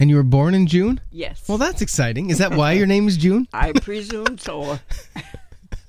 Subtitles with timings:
[0.00, 0.98] And you were born in June?
[1.10, 1.46] Yes.
[1.46, 2.30] Well, that's exciting.
[2.30, 3.46] Is that why your name is June?
[3.52, 4.78] I presume so.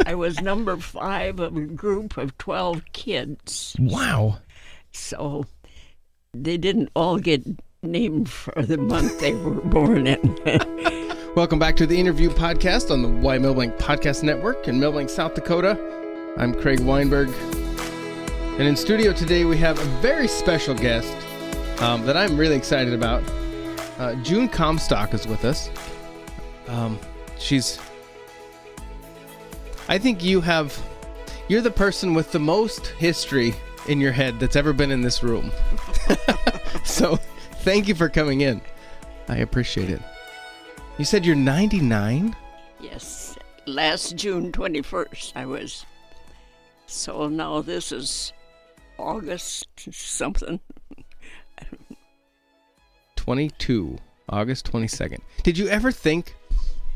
[0.05, 3.73] I was number five of a group of 12 kids.
[3.79, 4.39] Wow.
[4.91, 5.45] So
[6.33, 7.41] they didn't all get
[7.83, 10.37] named for the month they were born in.
[11.37, 15.35] Welcome back to the interview podcast on the Why Milbank Podcast Network in Milbank, South
[15.35, 15.79] Dakota.
[16.35, 17.29] I'm Craig Weinberg.
[18.59, 21.15] And in studio today, we have a very special guest
[21.81, 23.23] um, that I'm really excited about.
[24.01, 25.69] Uh, June Comstock is with us.
[26.67, 26.97] Um,
[27.37, 27.79] she's.
[29.87, 30.75] I think you have.
[31.47, 33.53] You're the person with the most history
[33.87, 35.51] in your head that's ever been in this room.
[36.83, 37.17] so,
[37.59, 38.59] thank you for coming in.
[39.27, 40.01] I appreciate it.
[40.97, 42.35] You said you're 99?
[42.79, 45.85] yes, last June 21st I was.
[46.87, 48.33] So now this is
[48.97, 50.59] August something.
[53.25, 53.99] 22,
[54.29, 55.19] August 22nd.
[55.43, 56.35] Did you ever think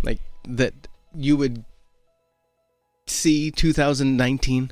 [0.01, 0.73] like that
[1.13, 1.63] you would
[3.05, 4.71] see 2019?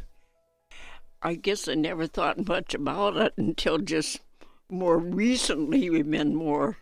[1.22, 4.20] I guess I never thought much about it until just
[4.68, 6.78] more recently we've been more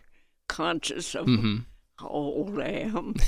[0.48, 1.66] conscious of Mhm.
[1.96, 3.14] how old I am.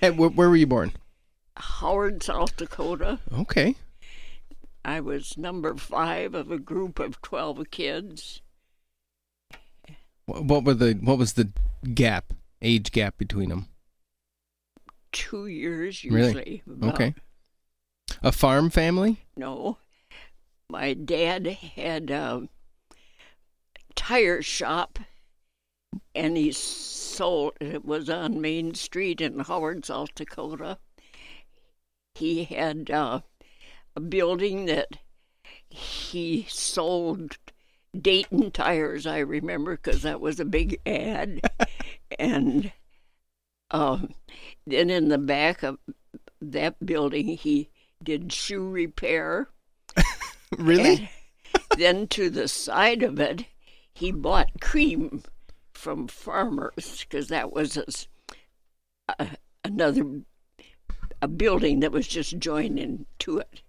[0.00, 0.92] Hey, where, where were you born?
[1.56, 3.18] Howard, South Dakota.
[3.32, 3.74] Okay.
[4.84, 8.40] I was number five of a group of 12 kids.
[10.28, 11.48] What, what were the what was the
[11.94, 13.66] gap, age gap between them?
[15.10, 16.62] Two years usually.
[16.66, 17.14] about- Okay.
[18.22, 19.24] A farm family?
[19.36, 19.78] No.
[20.68, 22.46] My dad had a
[23.94, 24.98] tire shop
[26.14, 30.76] and he sold it was on Main Street in Howard, South Dakota.
[32.16, 33.20] He had uh,
[33.96, 34.98] a building that
[35.70, 37.38] he sold
[37.98, 41.40] Dayton tires, I remember, because that was a big ad.
[42.18, 42.72] and
[43.70, 44.14] um,
[44.66, 45.78] then in the back of
[46.40, 47.70] that building, he
[48.02, 49.48] did shoe repair.
[50.56, 51.10] Really?
[51.76, 53.44] Then to the side of it,
[53.92, 55.22] he bought cream
[55.72, 57.84] from farmers because that was a
[59.18, 60.22] a- another
[61.20, 63.62] a building that was just joined into it.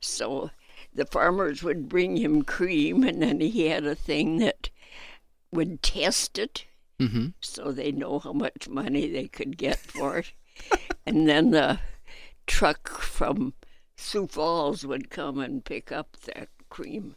[0.00, 0.50] So
[0.92, 4.70] the farmers would bring him cream, and then he had a thing that
[5.50, 6.66] would test it
[7.00, 7.28] mm-hmm.
[7.40, 10.32] so they know how much money they could get for it.
[11.06, 11.78] and then the
[12.46, 13.54] truck from
[13.96, 17.16] Sioux Falls would come and pick up that cream.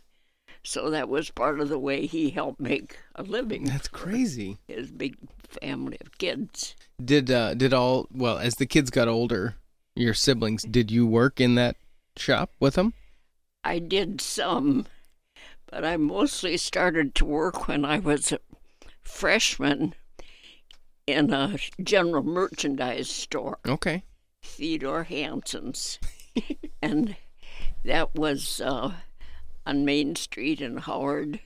[0.63, 3.65] So that was part of the way he helped make a living.
[3.65, 4.57] That's crazy.
[4.67, 5.17] His big
[5.47, 6.75] family of kids.
[7.03, 9.55] Did uh did all well as the kids got older,
[9.95, 11.77] your siblings, did you work in that
[12.15, 12.93] shop with them?
[13.63, 14.87] I did some,
[15.69, 18.39] but I mostly started to work when I was a
[19.03, 19.93] freshman
[21.05, 23.59] in a general merchandise store.
[23.67, 24.03] Okay.
[24.43, 25.99] Theodore Hansen's.
[26.81, 27.15] and
[27.85, 28.93] that was uh,
[29.65, 31.39] on Main Street in Howard.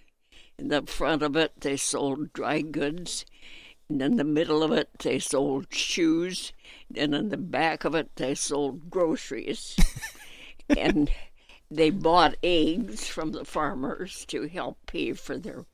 [0.58, 3.26] In the front of it, they sold dry goods.
[3.90, 6.53] And in the middle of it, they sold shoes.
[6.96, 9.76] And in the back of it, they sold groceries.
[10.70, 11.12] and
[11.72, 15.66] they bought eggs from the farmers to help pay for their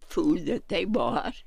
[0.00, 1.42] food that they bought.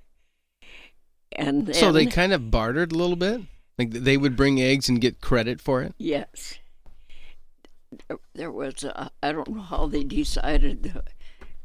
[1.32, 3.42] And then, So they kind of bartered a little bit?
[3.78, 5.94] Like they would bring eggs and get credit for it?
[5.98, 6.60] Yes.
[8.08, 11.04] There- There was, a, I don't know how they decided the,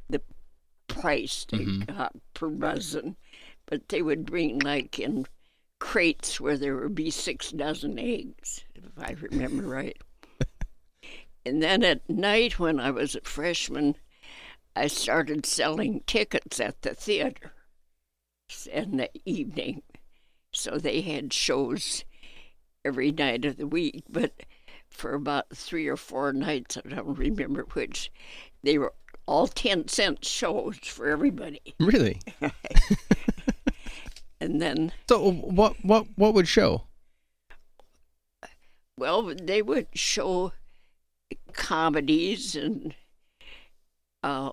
[0.09, 0.23] the
[0.89, 1.87] price they Mhm.
[1.87, 3.17] got per dozen,
[3.67, 5.27] but they would bring like in
[5.79, 9.97] crates where there would be six dozen eggs, if I remember right.
[11.47, 13.97] And then at night, when I was a freshman,
[14.77, 17.53] I started selling tickets at the theater
[18.73, 19.83] in the evening.
[20.53, 22.05] So they had shows
[22.85, 24.33] every night of the week, but
[24.89, 28.11] for about three or four nights, I don't remember which,
[28.63, 28.93] they were
[29.27, 31.61] all 10 cent shows for everybody.
[31.81, 32.21] Really?
[34.43, 36.85] And then, So what what what would show?
[38.97, 40.53] well, they would show
[41.51, 42.95] comedies and,
[44.23, 44.51] uh,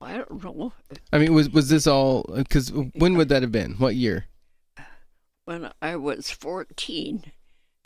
[0.00, 0.72] I don't know,
[1.12, 2.24] I mean, was was this all?
[2.34, 3.74] Because when would that have been?
[3.74, 4.26] What year?
[5.46, 7.32] when I was 14,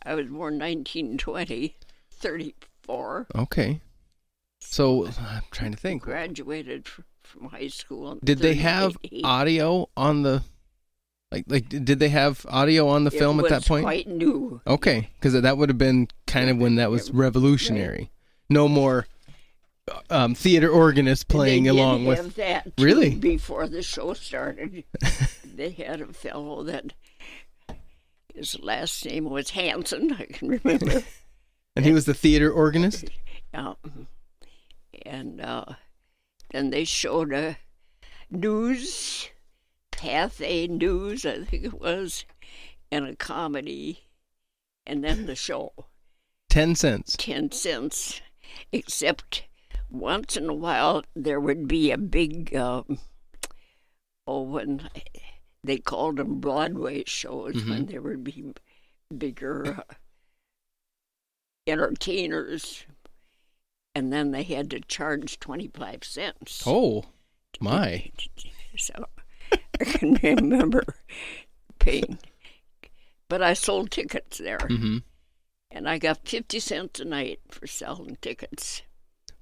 [0.04, 1.76] I was born 1920,
[2.10, 3.26] 34.
[3.36, 3.80] Okay.
[4.60, 6.02] So I'm trying to think.
[6.02, 6.88] graduated
[7.22, 8.18] from high school.
[8.24, 10.42] Did they have audio on the?
[11.32, 13.85] Like like did they have audio on the It film at that point?
[13.85, 14.61] Quite new.
[14.67, 18.11] Okay, because that would have been kind of when that was revolutionary.
[18.49, 19.06] No more
[20.09, 22.19] um, theater organist playing along with.
[22.19, 23.15] have that Really?
[23.15, 24.85] before the show started.
[25.44, 26.93] they had a fellow that
[28.35, 30.12] his last name was Hanson.
[30.12, 31.03] I can remember.
[31.77, 33.11] And he was the theater organist?
[33.55, 33.77] um,
[35.06, 35.65] and uh,
[36.50, 37.59] then they showed a
[38.29, 39.29] news,
[40.00, 42.25] Pathé News, I think it was,
[42.91, 44.06] and a comedy,
[44.87, 45.73] and then the show.
[46.49, 47.17] 10 cents.
[47.19, 48.23] 10 cents,
[48.73, 49.43] except
[49.91, 52.99] once in a while there would be a big, um,
[54.26, 54.88] oh, when
[55.62, 58.55] they called them Broadway shows, when there would be
[59.17, 59.94] bigger uh,
[61.67, 62.87] entertainers,
[63.94, 66.62] and then they had to charge 25 cents.
[66.64, 67.05] Oh,
[67.61, 68.11] my.
[68.79, 68.94] So
[69.81, 70.82] I can remember
[71.79, 72.19] paying.
[73.29, 74.99] But I sold tickets there, hmm
[75.73, 78.82] and I got 50 cents a night for selling tickets.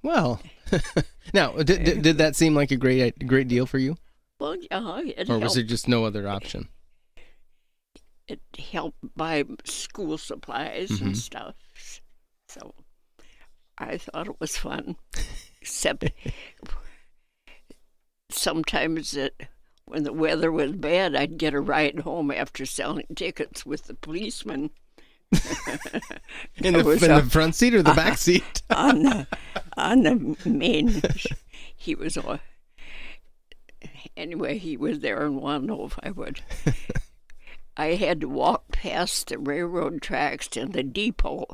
[0.03, 0.39] Well,
[1.33, 3.97] now, did, did, did that seem like a great great deal for you?
[4.39, 5.55] Well, yeah, it Or was helped.
[5.55, 6.69] there just no other option?
[8.27, 8.41] It
[8.71, 11.01] helped buy school supplies Mhm.
[11.01, 11.55] and stuff.
[12.47, 12.75] So
[13.77, 14.95] I thought it was fun.
[15.61, 16.05] Except
[18.31, 19.35] sometimes it,
[19.89, 23.95] when the weather was bad, I'd get a ride home after selling tickets with the
[23.95, 24.69] policeman
[26.57, 28.61] In the, in a- the front seat or the back seat?
[28.69, 29.27] on the
[29.77, 31.01] on the main.
[31.75, 32.39] He was on.
[34.17, 36.41] Anyway, he was there and wanted to know if I would.
[37.77, 41.45] I had to walk past the railroad tracks to the depot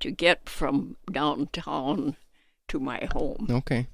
[0.00, 2.16] to get from downtown
[2.68, 3.86] to my home Okay.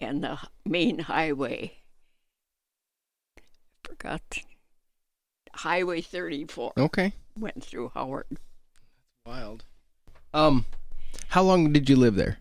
[0.00, 1.74] and the main highway.
[3.86, 4.38] Forgot.
[5.54, 7.12] Highway 34 Okay.
[7.38, 8.26] went through Howard.
[9.24, 9.64] Wild.
[10.34, 10.66] Um,
[11.28, 12.38] how long did you live there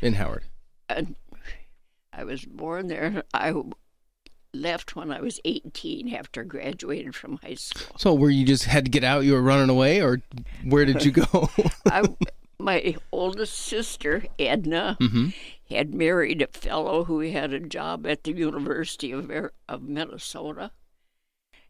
[0.00, 0.44] in Howard?
[0.88, 1.16] and
[2.12, 3.22] I was born there.
[3.34, 3.54] I
[4.54, 7.96] left when I was 18 after graduated from high school.
[7.98, 9.24] So, were you just had to get out?
[9.24, 10.20] You were running away, or
[10.64, 11.50] where did you go?
[11.86, 12.02] I,
[12.68, 15.28] my oldest sister, Edna, hmm
[15.70, 19.30] had married a fellow who had a job at the University of,
[19.68, 20.70] of Minnesota.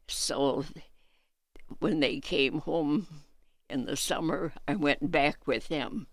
[0.07, 0.65] So
[1.81, 3.09] when they came home
[3.69, 6.07] in the summer, I went back with them.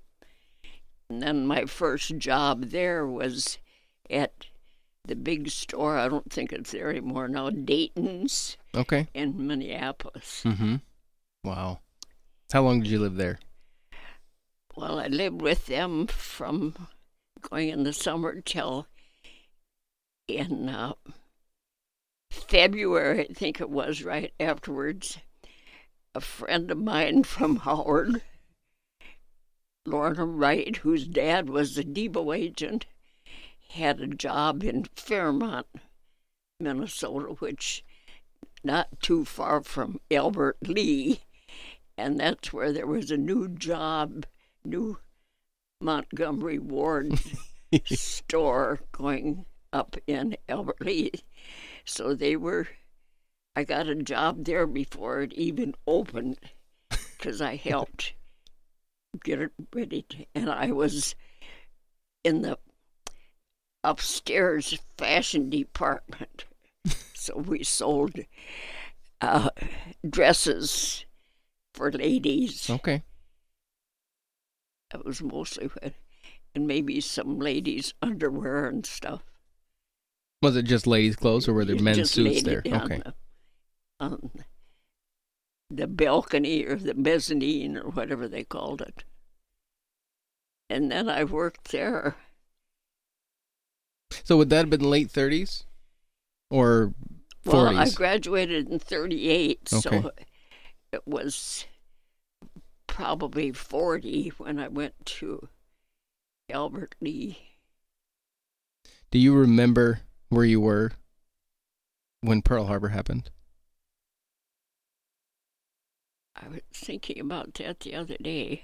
[1.08, 3.60] And then my first job there was
[4.10, 4.48] at
[5.08, 6.00] the big store.
[6.00, 9.08] I don't think it's there anymore now, Dayton's Okay.
[9.14, 10.42] in Minneapolis.
[10.44, 10.78] Mm-hmm.
[11.44, 11.82] Wow.
[12.52, 13.38] How long did you live there?
[15.06, 16.74] I lived with them from
[17.40, 18.88] going in the summer till
[20.28, 20.94] in uh,
[22.32, 25.20] February, I think it was, right afterwards.
[26.16, 28.24] A friend of mine from Howard,
[29.86, 32.88] Lorna Wright, whose dad was a Depot agent,
[33.70, 35.68] had a job in Fairmont,
[36.60, 37.86] Minnesota, which
[38.64, 41.20] not too far from Albert Lea,
[41.96, 44.26] and that's where there was a new job,
[44.66, 44.98] new
[45.82, 47.20] Montgomery Ward
[47.86, 51.12] store going up in Albert Lea.
[51.84, 52.68] So they were,
[53.56, 56.40] I got a job there before it even opened
[56.90, 58.14] because I helped
[59.24, 60.04] get it ready.
[60.04, 61.16] To, and I was
[62.24, 62.58] in the
[63.84, 66.46] upstairs fashion department.
[67.14, 68.20] so we sold
[69.22, 69.50] uh,
[70.08, 71.06] dresses
[71.74, 72.70] for ladies.
[72.70, 73.04] Okay.
[74.96, 75.94] That was mostly what,
[76.56, 79.24] and maybe some ladies' underwear and stuff.
[80.42, 82.64] Was it just ladies' clothes, or were there men's Just suits there?
[82.66, 83.02] Okay.
[83.04, 83.14] The,
[84.00, 84.32] on
[85.70, 89.04] the balcony or the mezzanine or whatever they called it.
[90.70, 92.16] And then I worked there.
[94.24, 95.66] So would that have been late thirties,
[96.50, 96.94] or
[97.46, 97.52] 40s?
[97.52, 99.82] Well, I graduated in 38, Okay.
[99.82, 100.12] so
[100.94, 101.66] it was
[102.96, 105.50] probably 40 when I went to
[106.50, 107.38] Albert Lea.
[109.12, 110.00] Do you remember
[110.30, 110.94] where you were
[112.22, 113.32] when Pearl Harbor happened?
[116.38, 118.64] I was thinking about that the other day.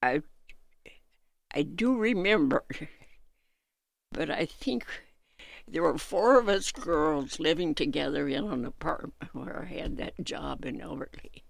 [0.00, 0.22] I
[1.52, 2.64] I do remember,
[4.12, 4.86] but I think
[5.66, 10.22] there were four of us girls living together in an apartment where I had that
[10.22, 11.44] job in Overly.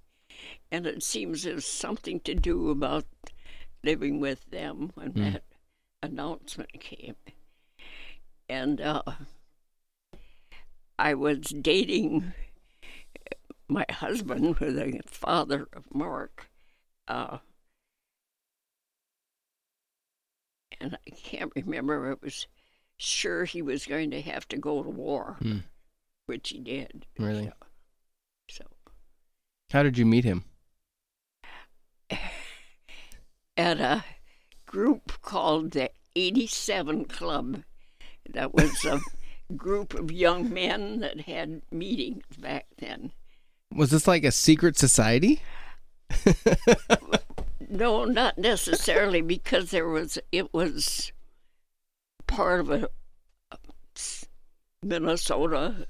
[0.71, 3.05] And it seems there's something to do about
[3.83, 5.33] living with them when mm.
[5.33, 5.45] that
[6.03, 7.17] announcement came.
[8.49, 9.03] And uh,
[10.99, 12.33] I was dating
[13.69, 16.49] my husband, with the father of Mark.
[17.09, 17.39] Uh,
[20.81, 22.47] and I can't remember, it was
[22.97, 25.59] sure he was going to have to go to war, Hmm.
[26.27, 27.07] which he did.
[27.19, 27.51] Really?
[28.51, 28.65] So
[29.73, 30.45] How did you meet him?
[33.57, 34.05] at a
[34.67, 37.63] group called the 87 Club.
[38.29, 39.01] That was a
[39.57, 43.13] group of young men that had meetings back then.
[43.73, 45.41] Was this like a secret society?
[47.67, 51.11] No, not necessarily because there was it was
[52.35, 52.89] part of a
[54.83, 55.87] Minnesota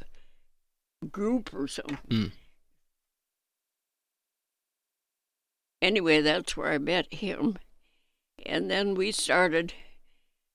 [1.11, 1.99] group or something.
[2.09, 2.33] Mm.
[5.83, 7.59] Anyway, that's where I met him.
[8.47, 9.75] And then we started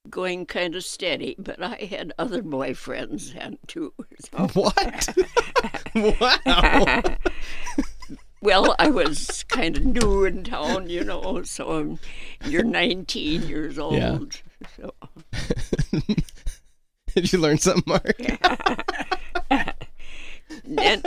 [0.10, 3.93] going kind of steady, but I had other boyfriends then too.
[4.19, 5.10] so- What?
[6.46, 7.03] wow.
[8.41, 12.00] Well, I was kind of new in town, you know, so I'm,
[12.46, 13.96] you're 19 years old.
[13.96, 14.17] Yeah.
[14.75, 14.94] So,
[17.16, 18.18] Did you learn something, Mark?
[20.63, 21.04] then,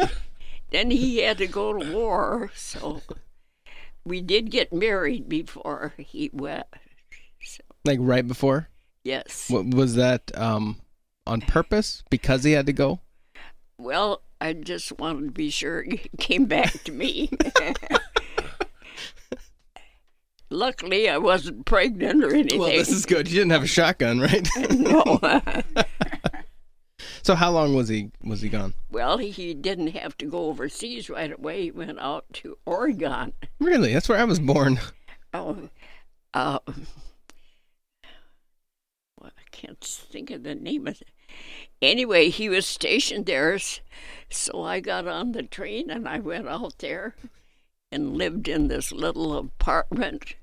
[0.71, 3.03] then he had to go to war, so
[4.05, 6.67] we did get married before he went.
[7.43, 8.69] So, Like right before?
[9.05, 9.49] yes.
[9.51, 10.77] What was that um
[11.27, 13.01] on purpose because he had to go?
[13.79, 17.31] Well, I just wanted to be sure he came back to me.
[20.53, 22.61] Luckily, I wasn't pregnant or anything.
[22.61, 23.27] Well, this is good.
[23.27, 24.47] You didn't have a shotgun, right?
[24.71, 25.19] no.
[27.23, 28.75] so how long was he was he gone?
[28.91, 31.63] well, he didn't have to go overseas right away.
[31.63, 33.33] He went out to Oregon.
[33.59, 33.95] Really?
[33.95, 34.79] That's where I was born.
[35.35, 35.71] Oh,
[36.35, 36.59] uh,
[39.19, 41.09] well, I can't think of the name of it.
[41.81, 43.59] Anyway, he was stationed there,
[44.29, 47.15] so I got on the train and I went out there
[47.91, 50.35] and lived in this little apartment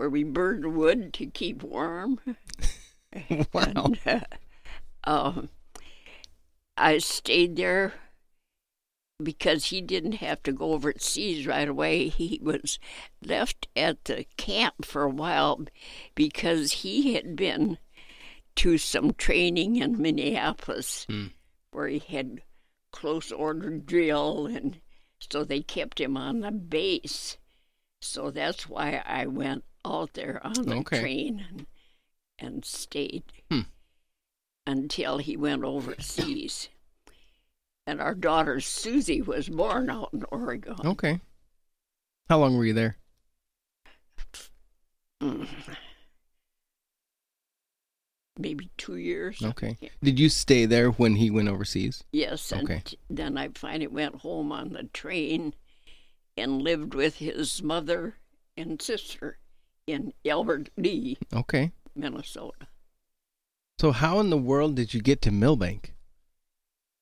[0.00, 2.18] where we burned wood to keep warm.
[3.52, 3.72] Wow.
[3.74, 4.20] And, uh,
[5.02, 5.48] um,
[6.76, 7.92] I stayed there
[9.20, 12.06] because he didn't have to go overseas right away.
[12.06, 12.78] He was
[13.20, 15.66] left at the camp for a while
[16.14, 17.78] because he had been
[18.56, 21.26] to some training in Minneapolis Hmm.
[21.72, 22.42] where he had
[22.92, 24.80] close order drill and
[25.18, 27.38] so they kept him on the base.
[28.00, 31.00] So that's why I went out there on the Okay.
[31.00, 31.66] train and,
[32.38, 33.60] and stayed Hmm.
[34.66, 36.68] until he went overseas.
[37.86, 40.76] And our daughter Susie was born out in Oregon.
[40.84, 41.20] Okay.
[42.28, 42.96] How long were you there?
[45.20, 45.48] Mm.
[48.38, 49.42] Maybe two years.
[49.42, 49.76] Okay.
[49.80, 49.88] Yeah.
[50.02, 52.04] Did you stay there when he went overseas?
[52.12, 52.82] Yes, and Okay.
[53.10, 55.54] then I finally went home on the train
[56.36, 58.14] and lived with his mother
[58.56, 59.38] and sister
[59.90, 61.72] in Albert Lea, Okay.
[61.94, 62.68] Minnesota.
[63.80, 65.94] So how in the world did you get to Milbank?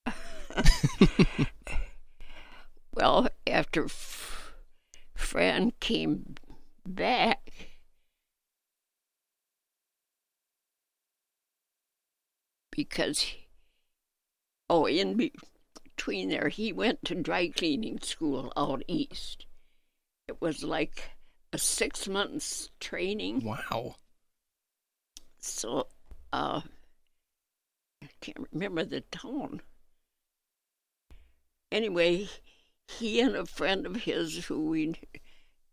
[2.93, 4.55] Well, after F-
[5.15, 6.35] Fran came
[6.85, 7.53] back,
[12.71, 13.47] because, he-
[14.69, 15.33] oh, in be-
[15.85, 19.47] between there, he went to dry cleaning school out east.
[20.27, 21.11] It was like
[21.53, 23.45] a six months training.
[23.45, 23.97] Wow.
[25.39, 25.87] So,
[26.33, 26.63] uh,
[28.03, 29.63] I can't remember the town.
[31.71, 32.29] Anyway,
[32.87, 34.95] he and a friend of his who we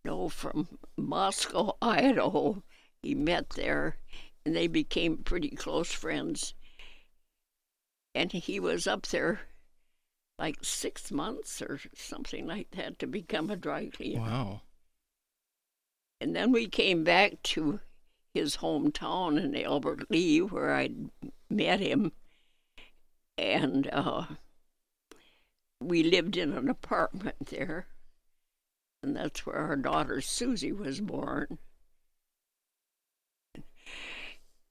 [0.03, 0.67] know from
[0.98, 2.63] Moscow, Idaho,
[3.01, 3.98] he met there
[4.46, 6.53] and they became pretty close friends.
[8.13, 9.41] And he was up there
[10.38, 14.22] like six months or something like that to become a dry cleaner.
[14.22, 14.62] Wow.
[16.22, 17.79] And then we came back to
[18.34, 21.10] his hometown in Albert Lea, where I'd
[21.50, 22.12] met him.
[23.38, 24.25] And uh,
[25.81, 27.88] we lived in an apartment there.
[29.03, 31.60] And that's where our daughter Susie was born.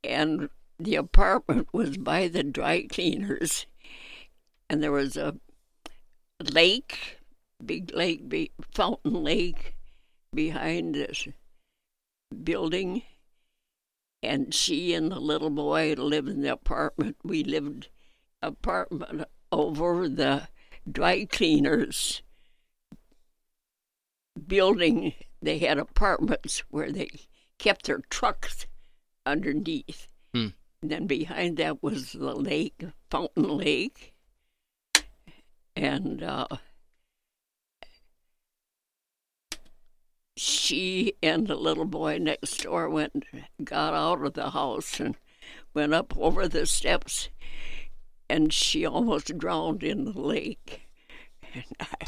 [0.02, 0.48] And
[0.78, 3.66] the apartment was by the dry cleaners.
[4.68, 5.36] And there was a
[6.52, 7.18] lake,
[7.64, 9.74] big lake, big fountain lake
[10.34, 11.28] behind this
[12.42, 13.02] building
[14.24, 17.16] and she and the little boy lived in the apartment.
[17.22, 17.88] We lived
[18.42, 20.48] apartment over the
[20.90, 22.22] dry cleaners
[24.46, 25.14] building.
[25.42, 27.10] They had apartments where they
[27.58, 28.66] kept their trucks
[29.26, 30.08] underneath.
[30.34, 30.48] Hmm.
[30.82, 34.14] and then behind that was the lake fountain lake.
[35.76, 36.46] And uh
[40.36, 43.24] she and the little boy next door went
[43.62, 45.16] got out of the house and
[45.72, 47.28] went up over the steps
[48.28, 50.88] and she almost drowned in the lake.
[51.54, 52.06] And I,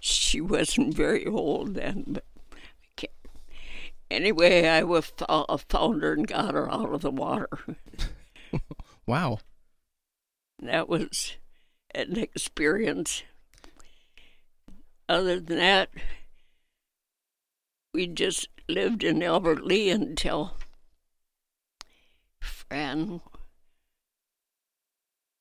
[0.00, 2.24] she wasn't very old then but
[4.10, 5.12] anyway i was,
[5.68, 7.48] found her and got her out of the water.
[9.08, 9.38] Wow.
[10.58, 11.36] That was
[11.94, 13.22] an experience.
[15.08, 15.88] Other than that
[17.98, 20.56] we just lived in Albert Lea until
[22.40, 23.20] Fran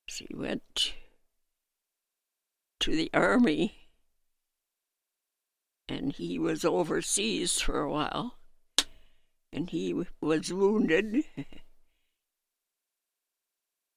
[0.07, 0.95] she went
[2.79, 3.89] to the army.
[5.87, 8.39] And he was overseas for a while.
[9.53, 11.25] And he was wounded.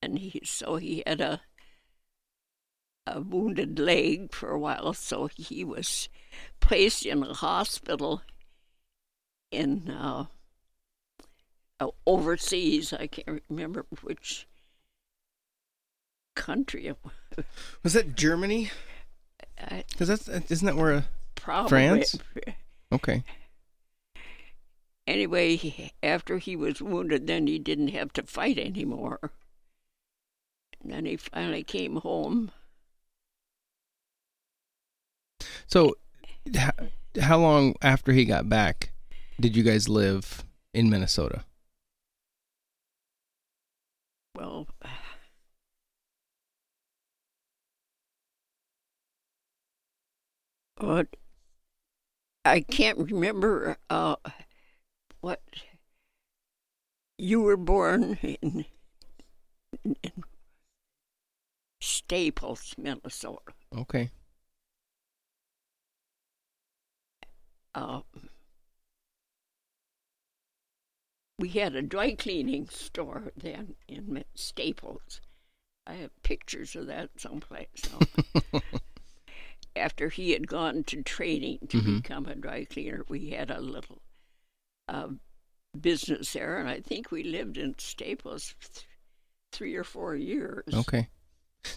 [0.03, 1.41] And he so he had a
[3.07, 4.93] a wounded leg for a while.
[4.93, 6.11] So he was
[6.61, 8.23] placed in a hospital
[9.51, 10.27] in uh,
[11.79, 12.93] uh, overseas.
[12.93, 14.47] I can't remember which
[16.35, 17.45] country it was.
[17.83, 18.71] Was that Germany?
[19.91, 20.95] Because that's isn't that where?
[20.95, 21.03] Uh,
[21.35, 21.69] Probably.
[21.69, 22.19] France.
[22.93, 23.23] Okay.
[25.07, 29.31] Anyway, after he was wounded, then he didn't have to fight anymore.
[30.83, 32.51] And then he finally came home.
[35.69, 35.95] So,
[36.57, 36.73] how,
[37.21, 38.90] how long after he got back
[39.41, 40.45] did you guys live
[40.75, 41.45] in Minnesota?
[44.37, 44.69] Well,
[50.77, 51.09] but
[52.45, 54.17] I can't remember uh,
[55.21, 55.41] what
[57.19, 58.67] you were born in,
[59.85, 60.13] in
[61.81, 63.41] Staples, Minnesota.
[63.77, 64.11] Okay.
[67.75, 68.01] Uh,
[71.41, 75.21] we had a dry cleaning store then in Staples.
[75.87, 77.69] I have pictures of that someplace.
[77.77, 78.61] So.
[79.77, 81.97] After he had gone to training to mm-hmm.
[81.97, 84.03] become a dry cleaner, we had a little
[84.89, 85.09] uh,
[85.81, 88.87] business there, and I think we lived in Staples th-
[89.53, 90.65] three or four years.
[90.75, 91.09] Okay.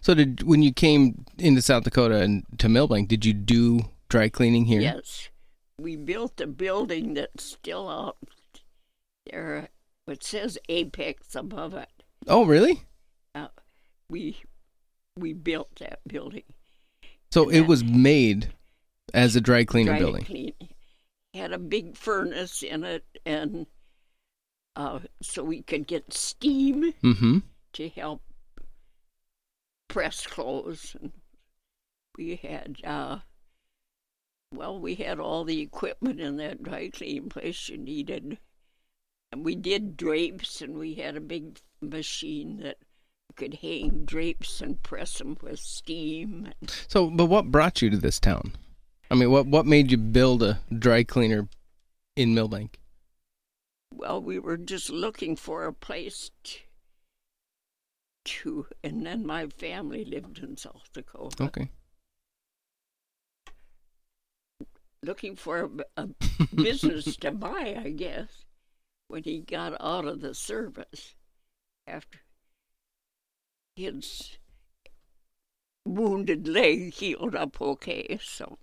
[0.01, 4.27] So, did when you came into South Dakota and to Milbank, did you do dry
[4.27, 4.81] cleaning here?
[4.81, 5.29] Yes,
[5.77, 8.17] we built a building that's still out
[9.29, 9.69] there
[10.07, 11.89] it says Apex above it.
[12.27, 12.83] Oh, really?
[13.33, 13.47] Uh,
[14.09, 14.37] we
[15.17, 16.43] we built that building.
[17.31, 18.53] So and it was made
[19.13, 20.23] as a dry cleaning dry building.
[20.23, 20.53] Clean.
[21.33, 23.65] Had a big furnace in it, and
[24.75, 27.39] uh, so we could get steam mm-hmm.
[27.73, 28.21] to help
[29.87, 30.95] press clothes.
[30.99, 31.11] And
[32.17, 33.19] we had, uh,
[34.53, 38.37] well, we had all the equipment in that dry cleaning place you needed.
[39.33, 42.77] And we did drapes, and we had a big machine that
[43.35, 46.53] could hang drapes and press them with steam.
[46.87, 48.53] So, but what brought you to this town?
[49.09, 51.49] I mean, what what made you build a dry cleaner
[52.15, 52.79] in Milbank?
[53.91, 56.59] Well, we were just looking for a place to,
[58.25, 61.45] to and then my family lived in South Dakota.
[61.45, 61.69] Okay.
[65.01, 66.09] Looking for a, a
[66.55, 68.45] business to buy, I guess
[69.13, 71.13] when he got out of the service
[71.85, 72.17] after
[73.75, 74.39] his
[75.85, 78.17] wounded leg healed up okay.
[78.23, 78.57] So,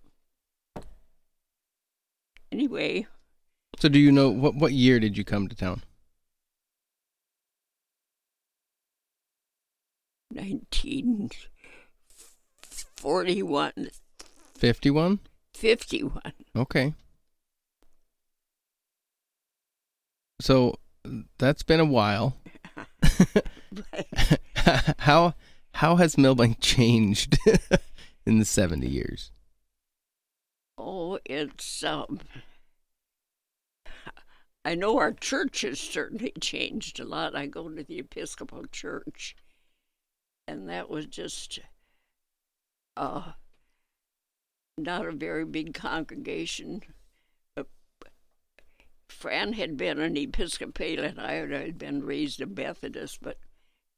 [2.50, 3.06] anyway.
[3.78, 5.84] So, do you know what what year did you come to town?
[10.32, 11.30] Nineteen
[12.60, 13.90] forty-one.
[14.56, 15.20] Fifty-one.
[15.54, 16.32] Fifty-one.
[16.56, 16.94] Okay.
[20.40, 20.76] So
[21.38, 22.36] that's been a while.
[24.98, 25.34] how
[25.74, 27.38] how has Milbank changed
[28.26, 29.30] in the seventy years?
[30.78, 32.20] Oh, it's um.
[34.64, 37.34] I know our church has certainly changed a lot.
[37.34, 39.34] I go to the Episcopal Church,
[40.46, 41.60] and that was just
[42.96, 43.32] uh,
[44.76, 46.82] not a very big congregation.
[49.10, 51.18] Fran had been an Episcopalian.
[51.18, 53.38] I had been raised a Methodist, but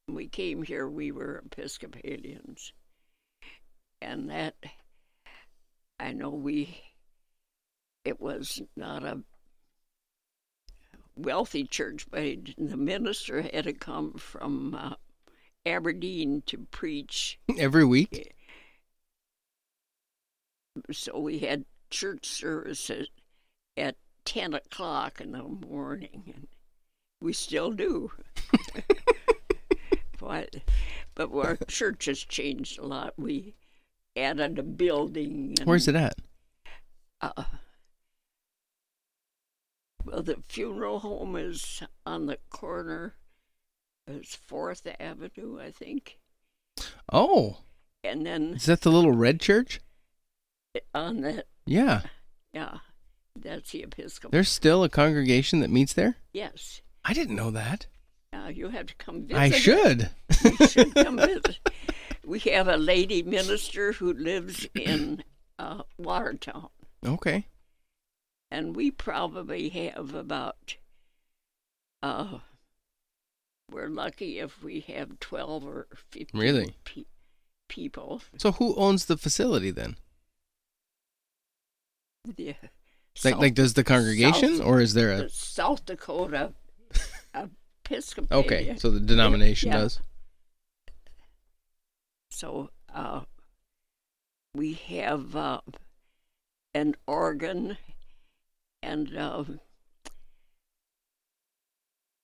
[0.05, 2.73] when we came here, we were Episcopalians.
[4.01, 4.55] And that,
[5.99, 6.81] I know we,
[8.03, 9.21] it was not a
[11.15, 12.23] wealthy church, but
[12.57, 14.95] the minister had to come from uh,
[15.65, 17.39] Aberdeen to preach.
[17.57, 18.35] Every week?
[20.91, 23.07] So we had church services
[23.77, 26.23] at 10 o'clock in the morning.
[26.35, 26.47] And
[27.21, 28.11] we still do.
[30.19, 30.55] but,
[31.15, 33.13] but our church has changed a lot.
[33.17, 33.55] We
[34.15, 35.55] added a building.
[35.59, 36.15] And, Where's it at?
[37.21, 37.43] Uh,
[40.05, 43.15] well, the funeral home is on the corner.
[44.05, 46.19] It's Fourth Avenue, I think,
[47.11, 47.59] Oh,
[48.03, 49.79] and then is that the little red church?
[50.93, 52.01] on that, Yeah.
[52.51, 52.79] yeah,
[53.35, 54.31] that's the Episcopal.
[54.31, 56.17] There's still a congregation that meets there?
[56.33, 57.87] yes, I didn't know that.
[58.31, 59.39] yeah, you have to come visit.
[59.41, 60.09] I should.
[60.43, 61.59] You should come visit.
[62.25, 65.23] We have a lady minister who lives in
[65.59, 66.69] uh, Watertown,
[67.05, 67.47] Okay.
[68.49, 70.77] and we probably have about.
[72.01, 72.39] Uh,
[73.71, 76.75] we're lucky if we have twelve or fifteen Really?
[76.85, 77.05] pe-
[77.67, 78.21] people.
[78.37, 79.97] So who owns the facility then?
[82.25, 82.55] The
[83.23, 86.53] Like, South- like does the congregation South- or is there the a South Dakota
[87.85, 88.37] Episcopal.
[88.39, 89.77] Okay, so the denomination Yeah.
[89.79, 89.99] does.
[92.31, 93.21] So uh,
[94.55, 95.61] we have uh,
[96.73, 97.77] an organ,
[98.81, 99.43] and uh,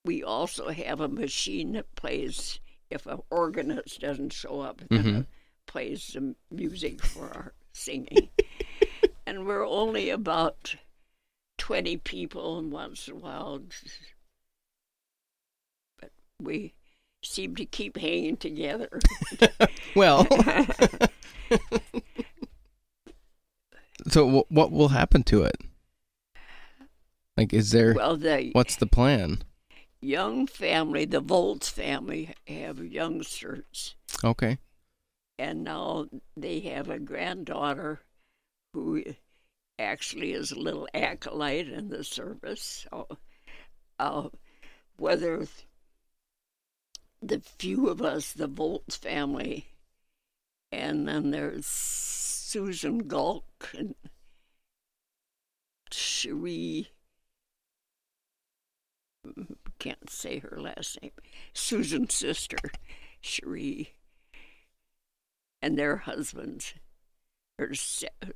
[0.05, 2.59] we also have a machine that plays.
[2.89, 5.19] If an organist doesn't show up, then Mhm.
[5.21, 5.25] it
[5.67, 8.29] plays the music for our singing.
[9.29, 10.75] And we're only about
[11.57, 13.61] twenty people, and once in a while,
[15.99, 16.11] but
[16.41, 16.73] we
[17.23, 18.99] seem to keep hanging together.
[19.95, 20.27] Well,
[24.07, 25.57] so w- what will happen to it?
[27.35, 29.43] Like is there well, the what's the plan?
[30.01, 34.59] young family, the Volts family, have youngsters, Okay.
[35.37, 38.01] and now they have a granddaughter
[38.73, 39.03] who
[39.77, 42.85] actually is a little acolyte in the service.
[42.91, 43.07] So,
[43.97, 44.29] uh,
[44.97, 45.47] whether
[47.21, 49.67] the few of us, the Volts family,
[50.71, 53.95] and then there's Susan Gulk and
[55.91, 56.89] Cherie
[59.79, 61.11] can't say her last name.
[61.53, 62.57] Susan's sister,
[63.21, 63.95] Cherie,
[65.61, 66.73] and their husbands.
[67.59, 67.71] Her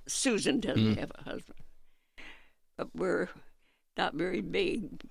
[0.06, 1.00] Susan doesn't Mm.
[1.00, 1.60] have a husband,
[2.76, 3.30] but we're
[3.98, 5.02] not very big.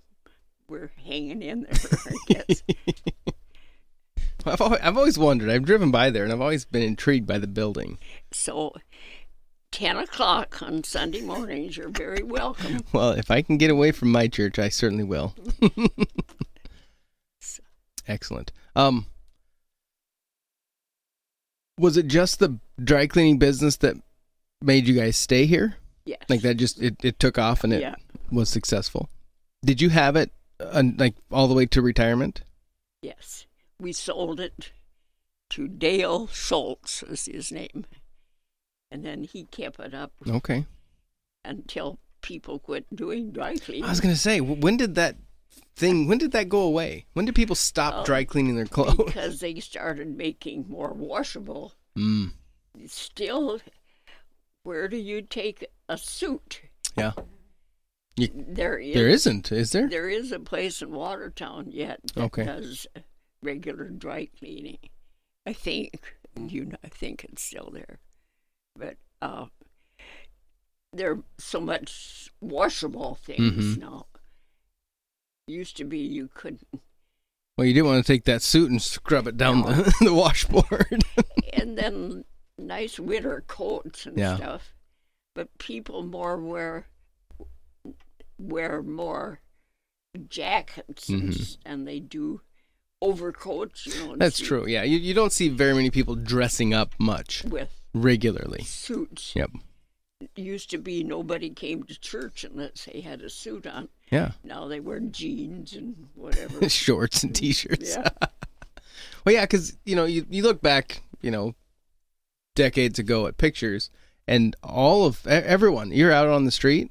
[0.68, 2.62] We're hanging in there, I guess.
[4.44, 5.48] I've always, I've always wondered.
[5.48, 7.98] I've driven by there and I've always been intrigued by the building.
[8.32, 8.74] so,
[9.70, 12.80] ten o'clock on Sunday mornings, you're very welcome.
[12.92, 15.34] Well, if I can get away from my church, I certainly will.
[18.06, 18.52] Excellent.
[18.74, 19.06] Um
[21.82, 23.96] Was it just the dry cleaning business that
[24.60, 25.74] made you guys stay here?
[26.04, 26.22] Yes.
[26.28, 27.96] Like that just it, it took off and it Yeah.
[28.30, 29.08] was successful.
[29.64, 32.42] Did you have it uh, like all the way to retirement?
[33.02, 33.46] Yes.
[33.80, 34.70] We sold it
[35.50, 37.84] to Dale Schultz, is his name.
[38.92, 40.66] And then he kept it up Okay.
[41.44, 43.84] until people quit doing dry cleaning.
[43.84, 45.16] I was going to say, when did that
[45.74, 47.06] thing when did that go away?
[47.14, 48.96] When did people stop Oh, dry cleaning their clothes?
[48.96, 51.72] because they started making more washable.
[51.96, 52.32] Mm.
[52.86, 53.60] Still,
[54.62, 56.62] where do you take a suit?
[56.96, 57.12] Yeah.
[58.16, 59.88] You- There is There isn't, is there?
[59.88, 62.44] there is a place in Watertown yet that Okay.
[62.44, 62.86] does
[63.42, 64.78] regular dry cleaning.
[65.46, 66.00] I think
[66.36, 67.98] you know, I think it's still there,
[68.74, 69.46] but uh,
[70.92, 73.80] there are so much washable things Mhm.
[73.80, 74.06] now.
[75.46, 76.66] Used to be you couldn't,
[77.58, 81.04] Well, you didn't want to take that suit and scrub it down the, the washboard.
[81.52, 82.24] and then
[82.58, 84.36] nice winter coats and Yeah.
[84.36, 84.74] stuff.
[85.34, 86.86] But people more wear
[88.38, 89.40] wear more
[90.28, 91.56] jackets and, Mhm.
[91.64, 92.40] and they do
[93.00, 93.86] overcoats.
[93.86, 94.66] You know, That's true.
[94.66, 98.62] Yeah, you, you don't see very many people dressing up much with regularly.
[98.64, 99.34] suits.
[99.34, 99.50] Yep.
[100.36, 103.88] Used to be nobody came to church unless they had a suit on.
[104.10, 104.32] Yeah.
[104.44, 106.68] Now they wear jeans and whatever.
[106.68, 107.96] Shorts and t-shirts.
[107.96, 108.08] yeah.
[109.24, 111.54] Well, yeah, because you know, you you look back, you know,
[112.56, 113.88] decades ago at pictures,
[114.26, 116.90] and all of everyone, you're out on the street,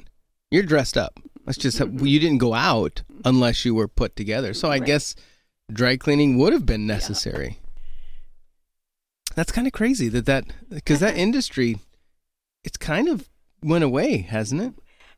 [0.50, 1.20] you're dressed up.
[1.46, 2.06] That's just how, mm-hmm.
[2.06, 4.54] you didn't go out unless you were put together.
[4.54, 4.86] So I Right.
[4.86, 5.16] guess
[5.72, 7.60] dry cleaning would have been necessary.
[9.36, 11.80] That's kind of crazy that that because that industry,
[12.64, 13.30] it's kind of
[13.64, 14.74] went away, hasn't it?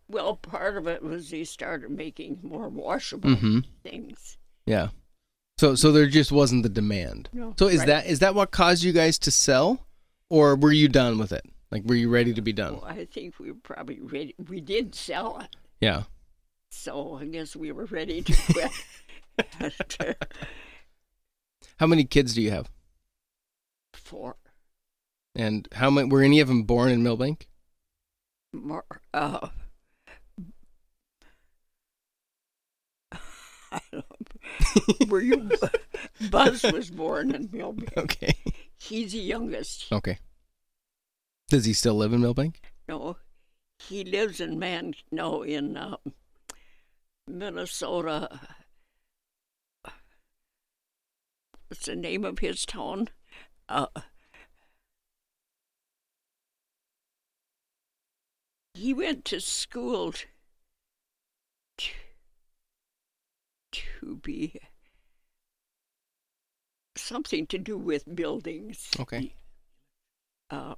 [0.10, 3.60] Well, part of it was he started making more washable Mm-hmm.
[3.84, 4.38] things.
[4.66, 4.90] Yeah.
[5.58, 7.30] So so there just wasn't the demand.
[7.34, 7.54] No.
[7.58, 7.88] So is Right.
[7.88, 9.86] that is that what caused you guys to sell,
[10.30, 11.46] or were you done with it?
[11.72, 12.74] Like were you ready to be done?
[12.74, 14.36] Well, I think we were probably ready.
[14.50, 15.56] We did sell it.
[15.80, 16.04] Yeah.
[16.72, 20.16] So I guess we were ready to quit.
[21.78, 22.70] How many kids do you have?
[23.94, 24.36] For
[25.36, 27.48] And how many were any of them born in Milbank?
[28.54, 29.48] more, uh,
[33.72, 35.50] I don't, were you?
[36.30, 37.98] Buzz was born in Milbank.
[37.98, 38.36] Okay.
[38.80, 39.92] He's the youngest.
[39.92, 40.20] Okay.
[41.50, 42.62] Does he still live in Milbank?
[42.88, 43.18] No,
[43.80, 44.94] he lives in Man.
[45.12, 45.98] No, in uh,
[47.28, 48.40] Minnesota.
[51.68, 53.10] What's the name of his town?
[53.68, 53.88] Uh,
[58.74, 60.26] he went to school t-
[61.78, 61.90] to,
[63.72, 64.60] to be
[66.96, 68.90] something to do with buildings.
[69.00, 69.34] Okay.
[70.50, 70.76] Uh,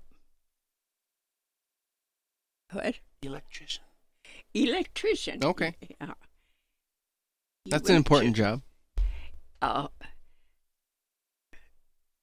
[2.72, 2.96] what?
[3.22, 3.84] Electrician.
[4.54, 5.44] Electrician.
[5.44, 5.76] Okay.
[6.00, 6.14] Yeah.
[7.64, 8.62] He That's an important to, job.
[9.62, 9.88] Uh,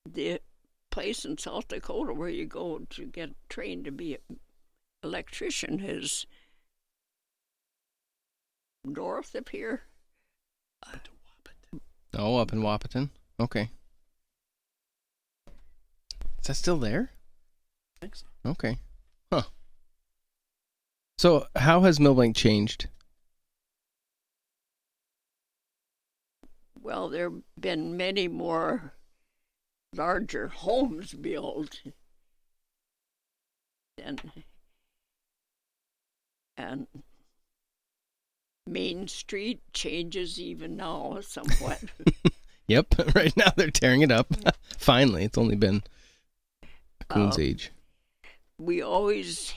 [0.08, 0.40] the
[0.90, 4.38] place in South Dakota where you go to get trained to be an
[5.02, 6.26] electrician is
[8.84, 9.82] north of here.
[10.86, 11.08] Went.
[12.14, 13.10] Oh, up in Wahpeton.
[13.40, 13.70] Okay.
[16.40, 17.10] Is that still there?
[17.96, 18.26] I think so.
[18.44, 18.78] Okay.
[19.32, 19.42] Huh.
[21.18, 22.88] So, how has Milbank changed?
[26.80, 28.92] Well, there have been many more
[29.94, 31.80] larger homes built.
[34.02, 34.20] And,
[36.56, 36.86] and
[38.66, 41.82] Main Street changes even now somewhat.
[42.68, 42.94] Yep.
[43.16, 44.28] right now they're tearing it up.
[44.30, 44.52] Mm.
[44.78, 45.82] Finally, it's only been
[47.00, 47.42] a coon's Oh.
[47.42, 47.70] age.
[48.56, 49.52] we always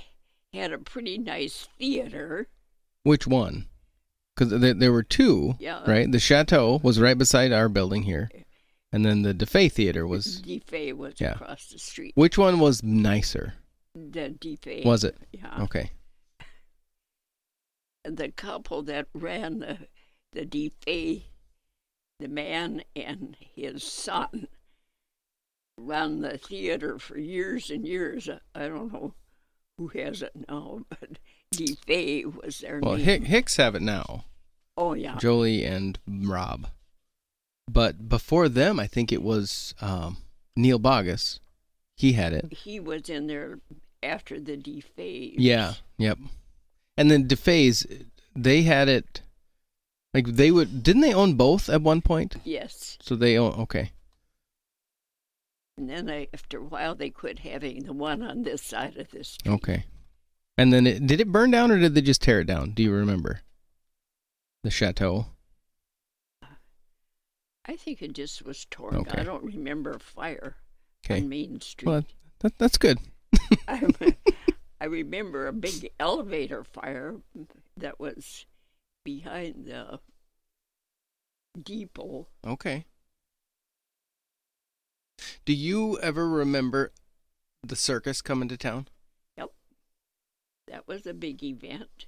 [0.53, 2.47] had a pretty nice theater.
[3.03, 3.67] Which one?
[4.35, 5.83] Because there, there were two, Yeah.
[5.89, 6.11] right?
[6.11, 8.29] The Chateau was right beside our building here,
[8.91, 10.41] and then the DeFay Theater was.
[10.41, 11.33] DeFay was yeah.
[11.33, 12.13] across the street.
[12.15, 13.53] Which one was nicer?
[13.93, 14.83] The DeFay.
[14.83, 15.15] Was it?
[15.31, 15.61] Yeah.
[15.61, 15.91] Okay.
[18.07, 19.77] The couple that ran the
[20.33, 21.23] the DeFay,
[22.19, 24.47] the man and his son,
[25.77, 28.29] ran the theater for years and years.
[28.53, 29.13] I don't know
[29.77, 31.19] who has it now, but
[31.53, 33.05] DeFay was their Well, name.
[33.05, 34.25] Hick, Hicks have it now.
[34.77, 36.67] oh yeah, Jolie and Rob.
[37.69, 40.17] But before them, I think it was um,
[40.55, 41.39] Neil Bogus.
[41.97, 42.51] He had it.
[42.53, 43.59] he was in there
[44.03, 45.33] after the DeFay.
[45.37, 45.73] Yeah.
[45.97, 46.19] Yep.
[46.97, 47.85] And then DeFay's,
[48.35, 49.21] they had it.
[50.13, 52.37] Like they would, didn't they own both at one point?
[52.45, 53.53] Yes, So they own.
[53.61, 53.91] Okay.
[55.77, 59.11] and then they, after a while they quit having the one on this side of
[59.11, 59.51] this street.
[59.55, 59.83] Okay.
[60.57, 62.71] And then it, did it burn down or did they just tear it down?
[62.71, 63.41] Do you remember?
[64.63, 65.25] The chateau.
[67.67, 68.95] I think it just was torn.
[68.95, 69.19] Okay.
[69.19, 70.55] I don't remember a fire
[71.05, 71.19] Okay.
[71.21, 71.87] on Main Street.
[71.89, 72.05] Well,
[72.39, 72.99] that, that's good.
[73.67, 73.81] I,
[74.79, 77.15] I remember a big elevator fire
[77.77, 78.45] that was
[79.03, 79.99] behind the
[81.61, 82.27] depot.
[82.45, 82.85] Okay.
[85.45, 86.91] Do you ever remember
[87.63, 88.87] the circus coming to town?
[89.37, 89.51] Yep.
[90.67, 92.07] That was a big event.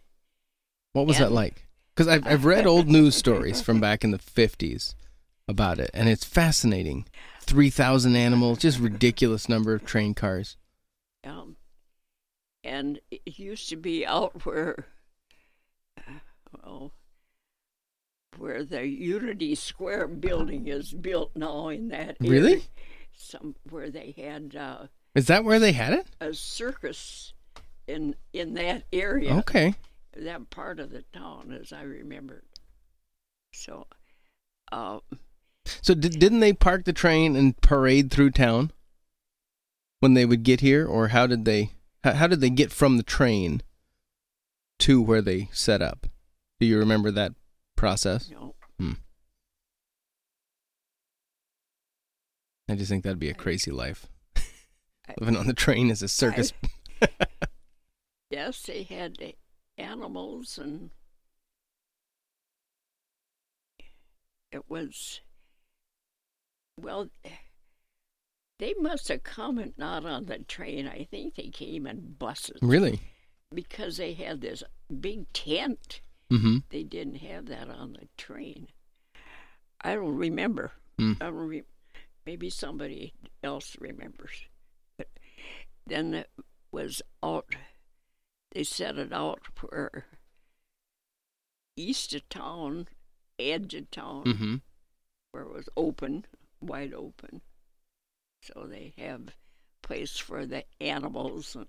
[0.94, 1.68] What was that like?
[1.96, 4.96] Because I've I've read old news stories from back in the fifties
[5.48, 7.06] about it, and it's fascinating.
[7.42, 10.58] Three thousand animals, just ridiculous number of train cars.
[11.24, 11.57] Um,
[12.68, 14.86] and it used to be out where,
[16.64, 16.92] well,
[18.38, 22.32] where the Unity Square building is built now in that area.
[22.32, 22.64] Really?
[23.14, 26.08] Some where they had uh, Is that where they had it?
[26.22, 27.34] a circus
[27.88, 29.34] in in that area.
[29.38, 29.74] Okay.
[30.16, 32.44] that part of the town, as I remembered.
[33.54, 33.88] So,
[34.72, 35.00] uh,
[35.82, 38.72] So did, didn't they park the train and parade through town
[40.00, 41.72] when they would get here, or how did they?
[42.04, 43.62] How, how did they get from the train
[44.80, 46.08] to where they set up?
[46.60, 47.34] Do you remember that
[47.76, 48.30] process?
[48.30, 48.94] you know, hmm.
[52.70, 54.08] I just think that'd be a crazy life.
[54.36, 54.42] I-
[55.20, 56.52] Living on the train as a circus.
[58.30, 59.18] yes, they had
[59.78, 60.92] animals, and
[64.52, 65.22] it was
[66.80, 67.10] well.
[68.60, 70.88] They must have come and not on the train.
[70.88, 73.00] I think they came in buses really?
[73.54, 74.64] because they had this
[75.00, 76.02] big tent.
[76.32, 76.58] Mm-hmm.
[76.70, 78.68] They didn't have that on the train.
[79.82, 80.72] I don't remember.
[80.98, 81.14] Hmm.
[81.22, 81.64] I don't re-
[82.26, 84.48] maybe somebody else remembers.
[84.98, 85.10] But
[85.86, 86.30] then it
[86.72, 87.46] was out.
[88.54, 90.06] They set it out for
[91.78, 92.88] east of town,
[93.40, 94.56] edge of town, Mm-hmm.
[95.32, 96.26] where it was open,
[96.60, 97.42] wide open.
[98.54, 99.36] So they have
[99.82, 101.68] place for the animals and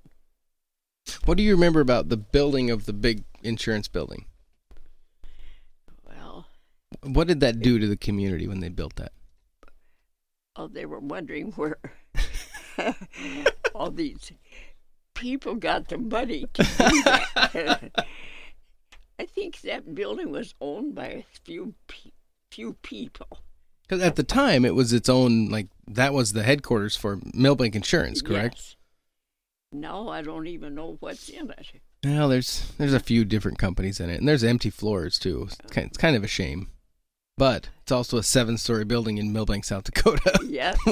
[1.24, 4.26] What do you remember about the building of the big insurance building?
[6.04, 6.46] well,
[7.02, 9.12] What did that do to the community when they built that?
[10.56, 11.78] oh, they were wondering where
[13.74, 14.32] all these
[15.14, 17.90] people got the money to do that.
[19.20, 22.10] I think that building was owned by a few pe-
[22.50, 23.38] few people.
[23.88, 27.74] Because at the time, it was its own like that was the headquarters for Milbank
[27.74, 28.57] Insurance, correct?
[28.57, 28.77] Yes.
[29.72, 31.81] Now I don't even know what's in it.
[32.05, 35.48] Well, there's there's a few different companies in it, and there's empty floors too.
[35.48, 36.68] It's kind, it's kind of a shame,
[37.37, 40.38] but it's also a seven-story building in Milbank, South Dakota.
[40.48, 40.79] Yes.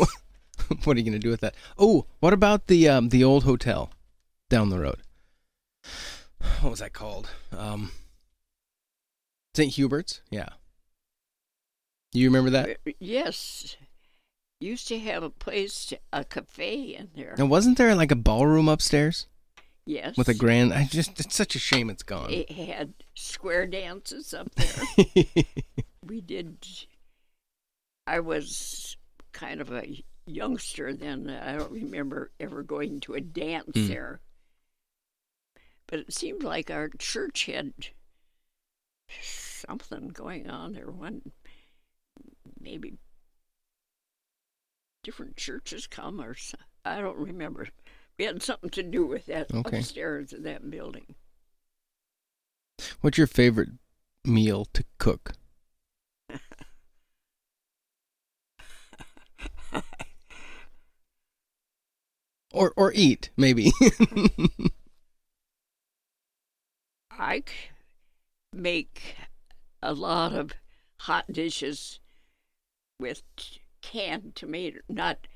[0.84, 1.54] what are you going to do with that?
[1.78, 3.90] Oh, what about the um, the old hotel
[4.48, 5.02] down the road?
[6.60, 7.30] What was that called?
[7.56, 7.92] Um,
[9.54, 9.72] St.
[9.72, 10.20] Hubert's.
[10.30, 10.50] Yeah.
[12.12, 12.78] You remember that?
[12.98, 13.76] yes.
[14.60, 17.34] Used to have a place, a cafe in there.
[17.36, 19.26] And wasn't there like a ballroom upstairs
[19.84, 20.16] Yes.
[20.16, 20.72] with a grand?
[20.72, 22.30] I just it's such a shame it's gone.
[22.32, 25.24] It had square dances up there.
[26.02, 26.66] we did.
[28.06, 28.96] I was
[29.32, 31.28] kind of a youngster then.
[31.28, 33.88] I don't remember ever going to a dance Hmm.
[33.88, 34.20] there.
[35.86, 37.72] But it seemed like our church had
[39.20, 40.90] something going on there.
[40.90, 41.22] One,
[42.60, 42.98] maybe
[45.02, 46.36] different churches come or
[46.84, 47.68] I don't remember.
[48.18, 49.78] We had something to do with that Okay.
[49.78, 51.14] upstairs of that building.
[53.00, 53.70] What's your favorite
[54.24, 55.34] meal to cook?
[62.52, 63.72] or or eat maybe.
[67.10, 67.42] I
[68.52, 69.16] make
[69.82, 70.52] a lot of
[71.00, 72.00] hot dishes
[72.98, 73.22] with
[73.82, 75.26] canned tomato, not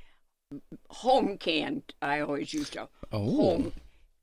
[0.88, 1.94] home canned.
[2.03, 3.73] I always used to oh, home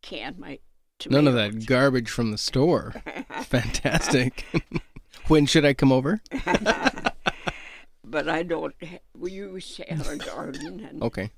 [0.02, 0.60] can my
[1.00, 1.24] tomatoes.
[1.24, 2.94] none of that garbage from the store.
[3.44, 4.46] Fantastic.
[5.28, 6.22] when should I come over?
[8.04, 8.76] but I don't.
[9.16, 11.32] We used to have a garden and Okay.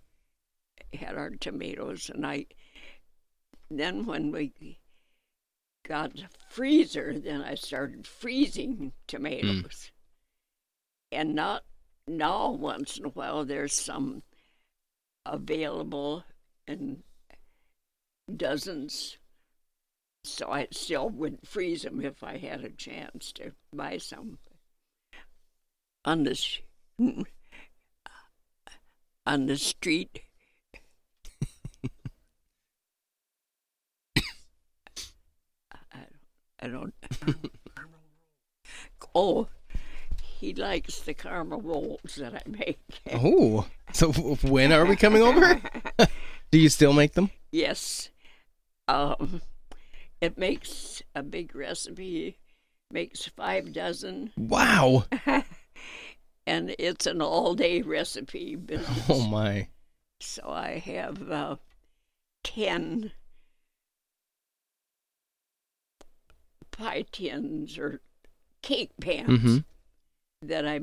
[0.94, 2.48] had our tomatoes, and I.
[3.72, 4.80] Then when we
[5.88, 8.88] got the freezer, then I started freezing hmm.
[9.08, 9.92] tomatoes.
[11.12, 11.64] And not
[12.10, 14.24] now, once in a while, there's some
[15.26, 16.24] available
[16.68, 17.04] in
[18.36, 19.18] dozens.
[20.24, 24.40] So I still would freeze them if I had a chance to buy some.
[26.04, 26.58] On the
[29.26, 30.22] on the street,
[35.72, 36.06] I,
[36.60, 36.94] I don't.
[39.16, 39.48] oh,
[40.40, 42.80] he likes the caramel rolls that I make.
[43.14, 44.12] Oh, so
[44.44, 45.62] when are we coming over?
[46.52, 47.30] Do you still make them?
[47.52, 48.10] Yes.
[48.88, 49.42] Um,
[50.22, 52.38] it makes a big recipe,
[52.90, 55.04] makes five dozen, Wow.
[56.48, 59.06] and it's an all day recipe business.
[59.10, 59.68] Oh my.
[60.22, 61.56] So I have uh,
[62.44, 63.12] 10
[66.72, 68.02] pie tins or
[68.62, 69.64] cake pans Mhm.
[70.42, 70.80] That I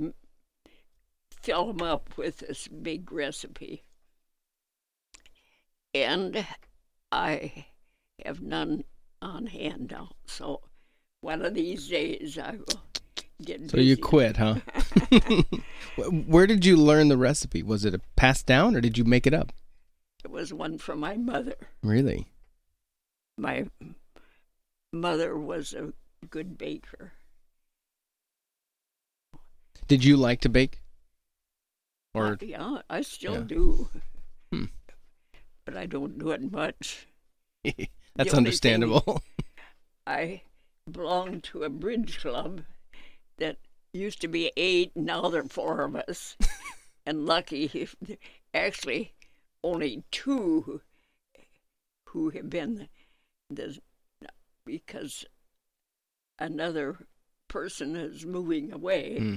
[1.43, 3.83] fill them up with this big recipe.
[5.95, 6.47] And
[7.11, 7.67] I
[8.25, 8.85] have none
[9.23, 10.11] on hand now.
[10.27, 10.61] So
[11.21, 12.83] one of these days I will
[13.43, 14.57] get So you quit, huh?
[16.27, 17.63] Where did you learn the recipe?
[17.63, 19.53] Was it a passed down or did you make it up?
[20.25, 21.57] It was one from my mother.
[21.83, 22.27] Really?
[23.39, 23.67] my
[24.93, 25.93] mother was a
[26.31, 27.13] good baker.
[29.89, 30.83] Did you like to bake?
[32.15, 33.41] Or Uh, yeah, I still Yeah.
[33.41, 33.89] do.
[34.53, 34.65] Hmm.
[35.65, 37.07] But I don't do it much.
[38.15, 39.23] that's understandable.
[40.07, 40.43] I
[40.91, 42.63] belong to a bridge club
[43.39, 43.59] that
[43.93, 46.37] used to be eight, now there are four of us.
[47.07, 47.97] and lucky, if
[48.55, 49.15] actually,
[49.63, 50.81] only two
[52.11, 52.89] who have been
[53.51, 53.79] the
[54.65, 55.25] because
[56.39, 57.07] another
[57.49, 59.19] person is moving away.
[59.19, 59.35] Hmm.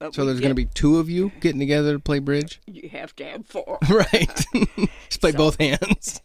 [0.00, 2.60] So, but so there's going to be two of you getting together to play bridge?
[2.66, 3.78] you have to have four.
[3.90, 4.44] right.
[5.08, 6.20] Just play So- both hands.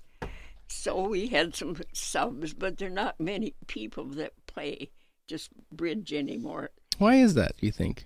[0.69, 4.89] So we had some subs, but there are not many people that play
[5.29, 6.71] just bridge anymore.
[6.97, 8.05] Why is that, do you think?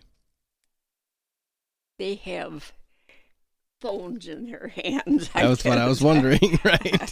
[1.98, 2.72] They have
[3.82, 5.30] phones in their hands.
[5.30, 7.12] That was what I was wondering, right?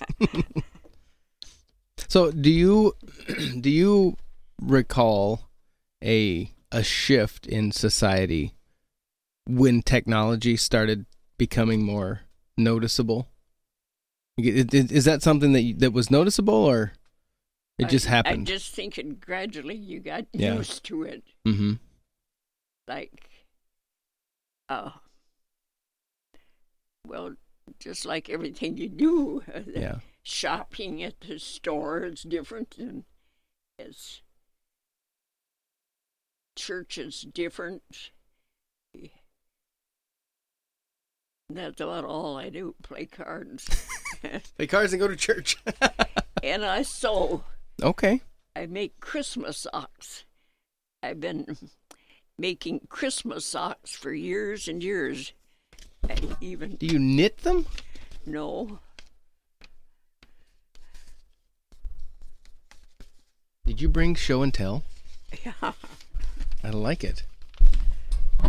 [2.08, 2.94] so, do you
[3.60, 4.18] do you
[4.62, 5.50] recall
[6.04, 8.54] a a shift in society
[9.48, 11.06] when technology started
[11.38, 12.22] becoming more
[12.58, 13.30] noticeable?
[14.38, 16.94] Is that something that you, that was noticeable, or
[17.80, 18.42] it just I, happened?
[18.42, 20.56] I just think it gradually you got Yeah.
[20.56, 21.24] used to it.
[21.48, 21.74] mm-hmm.
[22.88, 23.30] Like,
[24.68, 24.92] uh,
[27.08, 27.36] well,
[27.80, 30.00] just like everything you do, Yeah.
[30.24, 33.06] shopping at the store is different than
[33.80, 34.22] as
[36.56, 37.84] church is different.
[41.50, 43.68] That's about all I do, play cards.
[44.58, 45.58] Play cards and go to church.
[46.44, 47.44] and I sew.
[47.84, 48.22] okay.
[48.56, 50.26] I make Christmas socks.
[51.04, 51.56] I've been
[52.40, 55.34] making Christmas socks for years and years.
[56.10, 57.68] I even Do you knit them?
[58.26, 58.80] No.
[63.66, 64.84] Did you bring show and tell?
[65.46, 65.74] yeah,
[66.66, 67.24] I like it.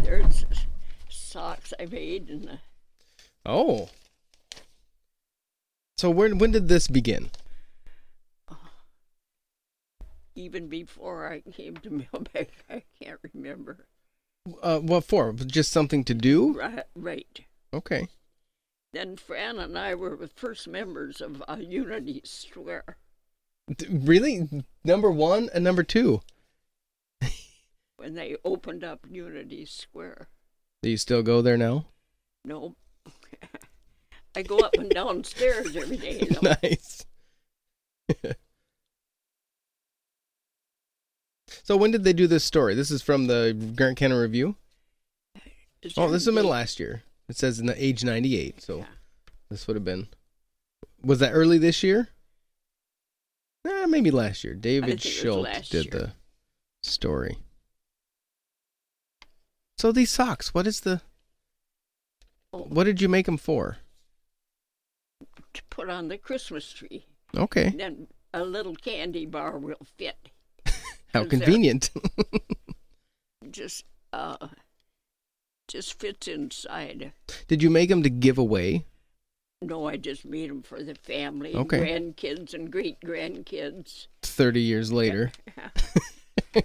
[0.03, 0.47] there's
[1.11, 2.57] socks I made and uh,
[3.45, 3.91] Oh.
[5.99, 7.31] So when when did this begin?
[10.35, 13.87] even before I came to Milbank, I can't remember.
[14.63, 15.33] Uh, what for?
[15.33, 16.53] Just something to do?
[16.59, 17.41] Right, right.
[17.73, 18.09] Okay.
[18.93, 22.97] Then Fran and I were the first members of uh, Unity Square
[23.77, 24.65] D- really?
[24.85, 26.21] Number one and number two.
[27.97, 30.29] When they opened up Unity Square.
[30.83, 31.87] Do you still go there now?
[32.45, 32.75] No.
[34.37, 36.19] I go up and down stairs every day.
[36.31, 36.55] though.
[36.63, 37.07] nice.
[41.63, 42.75] so when did they do this story?
[42.75, 44.57] This is from the Grant County Review.
[45.97, 47.03] Oh, this is middle last year.
[47.29, 48.61] It says in the age ninety eight.
[48.61, 48.87] So Yeah.
[49.51, 50.09] this would have been.
[51.03, 52.09] Was that early this year?
[53.67, 54.55] Eh, maybe last year.
[54.55, 55.91] David think it was Schultz did year.
[55.93, 56.13] the
[56.83, 57.39] story.
[59.79, 61.03] So these socks, what is the?
[62.51, 63.79] What did you make them for?
[65.55, 67.07] to put on the Christmas tree.
[67.35, 70.29] Okay, Then a little candy bar will fit.
[71.15, 71.91] How convenient.
[73.51, 74.49] Just uh
[75.69, 77.13] just fits inside.
[77.49, 78.85] did you make them to give away?
[79.63, 81.79] No, I just made them for the family, Okay.
[81.81, 84.09] grandkids and great grandkids.
[84.23, 85.33] Thirty years later.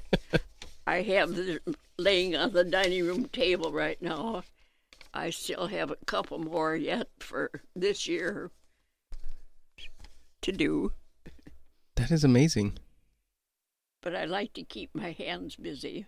[0.91, 1.59] I have them
[1.97, 4.43] laying on the dining room table right now.
[5.13, 8.51] I still have a couple more yet for this year
[10.41, 10.91] to do,
[11.95, 12.77] That is amazing.
[14.01, 16.07] but I like to keep my hands busy.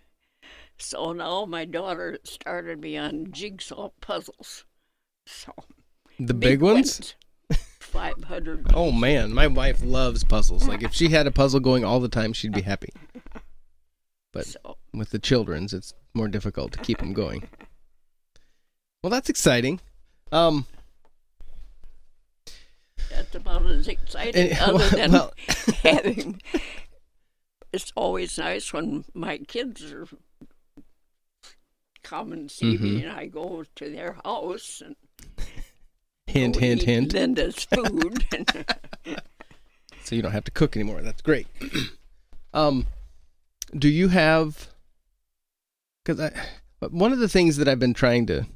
[0.76, 4.66] So now my daughter started me on jigsaw puzzles.
[5.24, 5.52] So
[6.20, 7.14] The big, ones?
[7.80, 8.66] Five hundred.
[8.74, 10.68] Oh man, my wife loves puzzles.
[10.68, 12.90] Like if she had a puzzle going all the time, she'd be happy.
[14.34, 17.48] But So with the children's, it's more difficult to keep them going.
[19.02, 19.80] Well, that's exciting.
[20.32, 20.66] Um,
[23.10, 25.32] that's about as exciting and- other than well,
[25.82, 26.42] having.
[27.72, 30.06] It's always nice when my kids are
[32.04, 33.02] come and see me, Mhm.
[33.02, 34.94] and I go to their house and
[36.28, 37.12] hint, hint, hint.
[37.12, 38.24] Linda's food.
[40.04, 41.00] So you don't have to cook anymore.
[41.02, 41.48] That's great.
[42.54, 42.86] um,
[43.76, 44.68] do you have?
[46.04, 48.46] Because I, one of the things that I've been trying to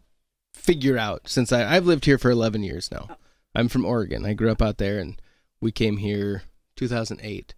[0.55, 3.17] figure out since I, I've lived here for 11 years now.
[3.55, 4.27] I'm from Oregon.
[4.27, 5.21] I grew up out there, and
[5.61, 6.43] we came here
[6.77, 7.55] 2008.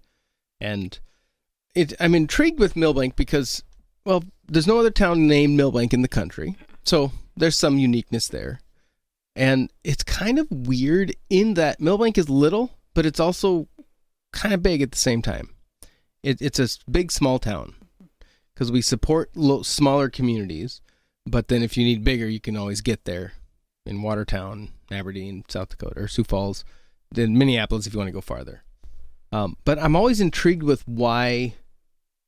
[0.60, 0.98] And
[1.74, 3.62] it, I'm intrigued with Milbank because,
[4.04, 8.60] well, there's no other town named Milbank in the country, so there's some uniqueness there.
[9.36, 13.68] And it's kind of weird in that Milbank is little, but it's also
[14.32, 15.50] kind of big at the same time.
[16.22, 17.74] It, it's a big small town
[18.54, 20.82] because we support lo- smaller communities,
[21.26, 23.32] but then if you need bigger, you can always get there
[23.86, 26.64] in Watertown, Aberdeen, South Dakota, or Sioux Falls,
[27.10, 28.62] then Minneapolis if you want to go farther.
[29.32, 31.54] Um, but I'm always intrigued with why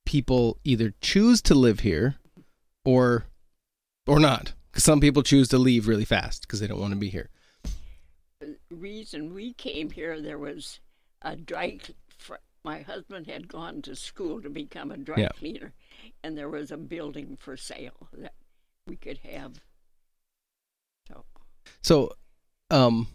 [0.06, 2.16] people either choose to live here
[2.84, 3.26] or
[4.06, 4.52] or not.
[4.70, 7.28] Because some people choose to leave really fast because they don't want to be here.
[8.40, 10.80] the reason we came here, there was
[11.20, 11.78] a dry.
[12.64, 15.28] My husband had gone to school to become a dry Yeah.
[15.30, 15.72] cleaner,
[16.22, 18.34] and there was a building for sale that
[18.86, 19.60] we could have.
[21.08, 21.24] So
[21.82, 22.12] So,
[22.70, 23.08] um,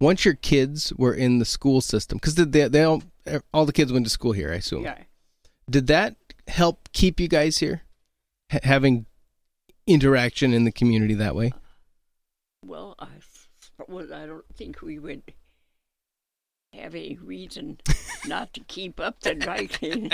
[0.00, 3.02] once your kids were in the school system, because they they all
[3.54, 4.82] all the kids went to school here, I assume.
[4.84, 5.04] yeah,
[5.70, 6.16] Did that
[6.48, 7.82] help keep you guys here,
[8.50, 9.06] H- having
[9.86, 11.52] interaction in the community that way?
[12.66, 13.08] well, I
[13.60, 15.22] suppose I don't think we would
[16.72, 17.78] have a reason
[18.26, 20.12] not to keep up the dry cleaning.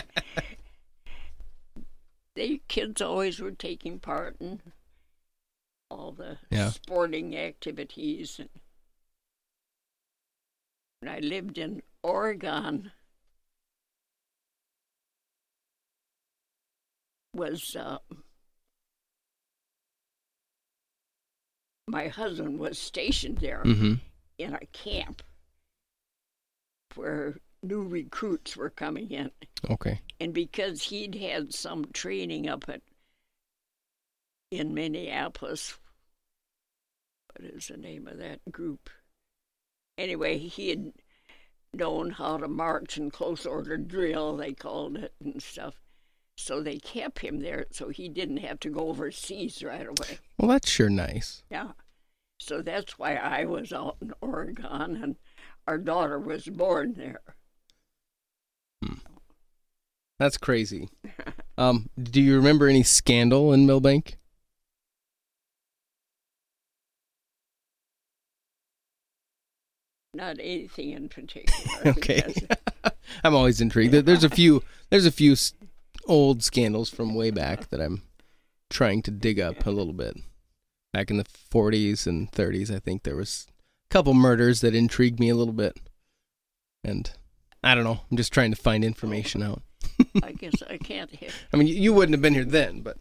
[2.36, 4.60] the kids always were taking part in
[5.90, 6.70] all the Yeah.
[6.70, 8.38] sporting activities.
[8.38, 8.48] And
[11.00, 12.92] when I lived in Oregon,
[17.34, 17.98] was uh,
[21.88, 23.94] my husband was stationed there Mm-hmm.
[24.38, 25.22] in a camp
[26.96, 29.30] where new recruits were coming in.
[29.70, 30.00] Okay.
[30.20, 32.82] And because he'd had some training up at
[34.50, 35.78] in Minneapolis,
[37.32, 38.88] what is the name of that group?
[39.98, 40.92] Anyway, he had
[41.72, 45.74] known how to march and close order drill, they called it, and stuff.
[46.36, 50.18] So they kept him there so he didn't have to go overseas right away.
[50.38, 51.42] Well, that's sure nice.
[51.50, 51.72] Yeah.
[52.40, 55.16] So that's why I was out in Oregon and
[55.66, 57.20] our daughter was born there.
[60.18, 60.88] That's crazy.
[61.56, 64.16] Um, do you remember any scandal in Milbank?
[70.14, 71.80] Not anything in particular.
[71.86, 72.32] Okay.
[73.24, 73.92] I'm always intrigued.
[73.92, 74.62] There- There's a few.
[74.90, 75.36] There's a few
[76.06, 78.02] old scandals from way back that I'm
[78.70, 80.16] trying to dig up a little bit.
[80.92, 83.46] Back in the 40s and 30s, I think there was
[83.94, 85.78] couple murders that intrigued me a little bit,
[86.82, 87.12] and
[87.62, 88.00] I don't know.
[88.10, 89.62] I'm just trying to find information out.
[90.24, 91.30] I guess I can't hear.
[91.52, 92.96] I mean, you wouldn't have been here then, but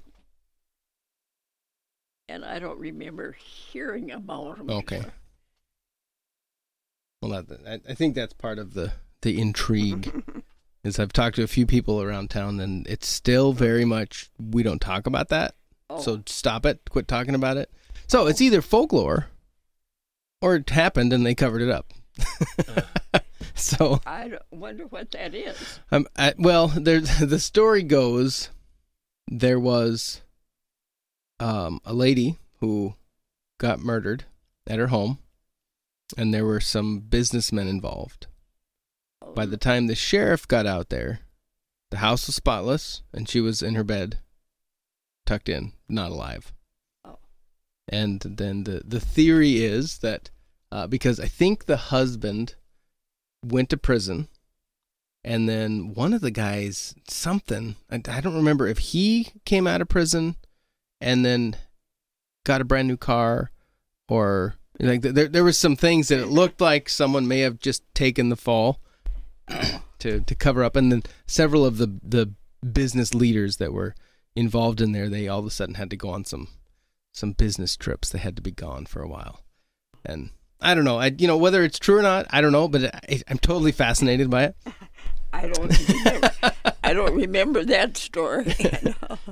[2.30, 4.70] And I don't remember hearing about them.
[4.70, 5.02] Okay.
[7.24, 8.92] well, that, I, I think that's part of the
[9.24, 10.24] the intrigue.
[10.84, 14.62] is I've talked to a few people around town, and it's still very much we
[14.62, 15.56] don't talk about that.
[15.90, 16.82] Oh, So stop it.
[16.88, 17.72] Quit talking about it.
[18.06, 19.30] So it's either folklore
[20.44, 21.94] or it happened and they covered it up.
[23.56, 25.80] so I wonder what that is.
[25.90, 28.50] um, I, well, there's the story goes
[29.28, 30.22] there was
[31.40, 32.96] um, a lady who
[33.58, 34.26] got murdered
[34.68, 35.20] at her home,
[36.18, 38.28] and there were some businessmen involved.
[39.34, 41.22] By the time the sheriff got out there,
[41.90, 44.20] the house was spotless, and she was in her bed,
[45.26, 46.54] tucked in, not alive.
[47.06, 47.20] Oh.
[47.88, 50.30] And then the the theory is that
[50.74, 52.56] uh, because I think the husband
[53.46, 54.28] went to prison,
[55.24, 59.82] and then one of the guys something I, I don't remember if he came out
[59.82, 60.36] of prison,
[61.00, 61.58] and then
[62.44, 63.52] got a brand new car,
[64.10, 67.84] or like there there was some things that it looked like someone may have just
[67.94, 68.80] taken the fall
[70.00, 72.34] to to cover up, and then several of the the
[72.68, 73.94] business leaders that were
[74.36, 76.48] involved in there, they all of a sudden had to go on some
[77.12, 78.10] some business trips.
[78.10, 79.42] They had to be gone for a while,
[80.04, 80.32] and
[80.64, 80.98] I don't know.
[81.00, 83.72] I you know whether it's true or not, I don't know, but I, I'm totally
[83.72, 84.56] fascinated by it.
[85.34, 86.32] I don't remember.
[86.84, 88.56] I don't remember that story.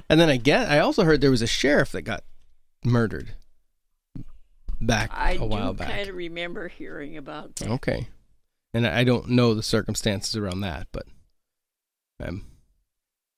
[0.10, 2.24] And then I get I also heard there was a sheriff that got
[2.84, 3.34] murdered
[4.82, 5.90] back I a while do back.
[5.90, 7.70] kind of remember hearing about that.
[7.70, 8.08] Okay.
[8.74, 11.06] And I I don't know the circumstances around that, but
[12.24, 12.46] um,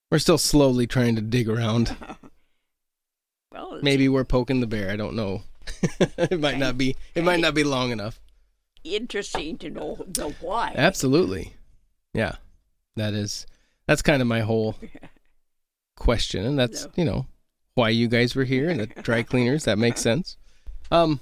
[0.09, 1.95] we're still slowly trying to dig around.
[3.51, 4.89] Well, Maybe we're poking the bear.
[4.89, 5.43] I don't know.
[6.17, 6.95] it might not be.
[7.15, 8.19] It might not be long enough.
[8.83, 10.73] interesting to know the why.
[10.75, 11.53] Absolutely.
[12.13, 12.35] Yeah.
[12.95, 13.45] That is.
[13.87, 14.75] That's kind of my whole
[15.95, 17.27] question, and that's you know
[17.75, 19.65] why you guys were here and the dry cleaners.
[19.65, 20.37] That makes sense.
[20.91, 21.19] Um,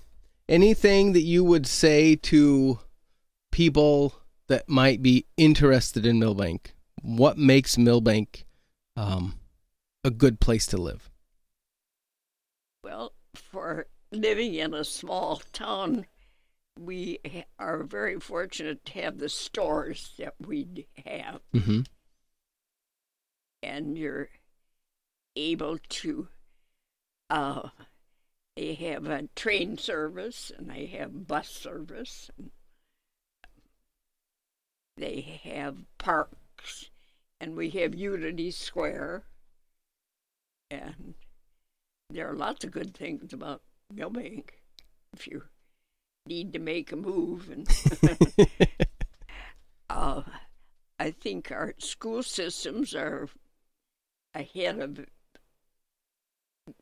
[0.49, 2.79] anything that you would say to
[3.51, 4.13] people
[4.47, 6.73] that might be interested in Milbank?
[7.01, 8.45] What makes Milbank
[8.95, 9.35] um,
[10.03, 11.09] a good place to live?
[12.83, 16.05] Well, for living in a small town,
[16.79, 17.19] we
[17.59, 21.81] are very fortunate to have the stores that we have, Mm-hmm.
[23.63, 24.29] and you're
[25.35, 26.27] able to.
[27.29, 27.69] Uh,
[28.57, 32.51] they have a train service, and they have bus service, and
[34.97, 36.89] they have parks,
[37.39, 39.23] and we have Unity Square,
[40.69, 41.13] and
[42.09, 43.61] there are lots of good things about
[43.91, 44.59] Milbank
[45.13, 45.43] if you
[46.25, 47.67] need to make a move and
[49.89, 50.21] uh,
[50.99, 53.27] I think our school systems are
[54.33, 54.99] ahead of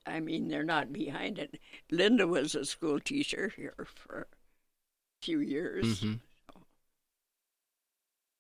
[0.06, 1.60] I mean they're not behind it.
[1.90, 6.02] Linda was a school teacher here for a few years.
[6.02, 6.20] Mhm.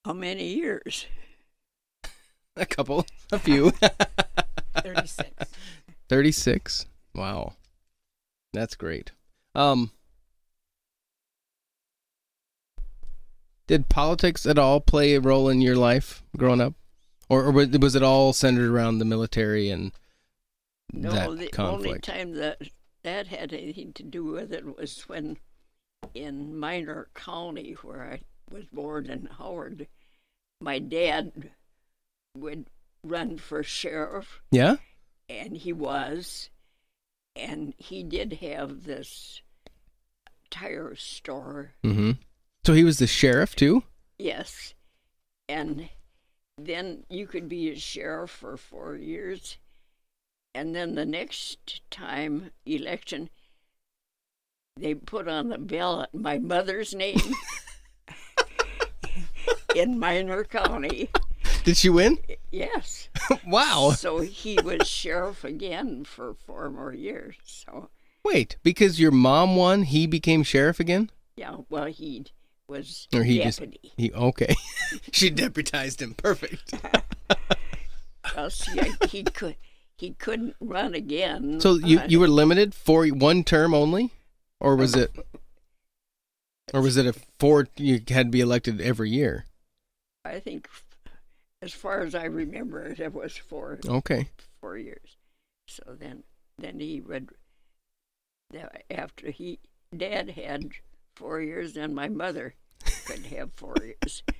[0.05, 1.05] How many years?
[2.55, 3.71] A couple, a few.
[4.75, 5.29] 36.
[6.09, 6.85] 36.
[7.15, 7.53] Wow.
[8.53, 9.11] That's great.
[9.55, 9.91] Um
[13.67, 16.73] Did politics at all play a role in your life growing up?
[17.29, 19.91] Or, or was was it all centered around the military and
[20.91, 22.59] No, that the only time that
[23.03, 25.37] that had anything to do with it was when
[26.15, 28.21] in Miner County, where I
[28.51, 29.87] was born in Howard,
[30.59, 31.51] my dad
[32.35, 32.65] would
[33.03, 34.77] run for sheriff, Yeah.
[35.29, 36.49] and he was,
[37.39, 39.41] and he did have this
[40.49, 41.73] tire store.
[41.83, 42.11] Mm-hmm.
[42.65, 43.83] So he was the sheriff too.
[44.17, 44.73] Yes,
[45.47, 45.89] and
[46.57, 49.57] then you could be a sheriff for four years,
[50.53, 53.29] and then the next time election,
[54.75, 57.19] they put on the ballot my mother's name
[59.75, 61.09] in Miner County.
[61.69, 62.17] Did she win?
[62.51, 63.09] Yes.
[63.45, 63.91] wow.
[63.95, 67.35] So he was sheriff again for four more years.
[67.43, 67.91] So
[68.25, 71.11] Wait, because your mom won, he became sheriff again?
[71.35, 72.25] yeah, well he
[72.67, 73.93] was Or he just- deputy.
[73.97, 74.55] He okay.
[75.11, 76.15] she deputized him.
[76.15, 76.73] Perfect.
[78.35, 79.55] Well, see, I, he could
[79.95, 81.59] he couldn't run again.
[81.59, 84.09] So you you were limited for one term only,
[84.59, 85.11] or was it,
[86.73, 87.67] or was it a four?
[87.77, 89.45] You had to be elected every year.
[90.25, 90.67] I think,
[91.61, 94.29] as far as I remember, it, it was four Okay.
[94.61, 95.17] four years.
[95.67, 96.23] So then,
[96.57, 97.29] then he would.
[98.89, 99.59] After he,
[99.95, 100.71] Dad had
[101.15, 102.55] four years, then my mother
[103.05, 104.23] could have four years.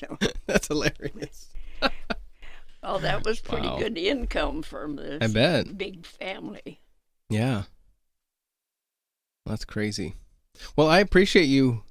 [0.00, 1.50] So, That's hilarious.
[2.82, 3.78] well, that was pretty Wow.
[3.78, 5.78] good income from this I bet.
[5.78, 6.80] big family.
[7.30, 7.64] Yeah.
[9.46, 10.14] That's crazy.
[10.74, 11.84] Well, I appreciate you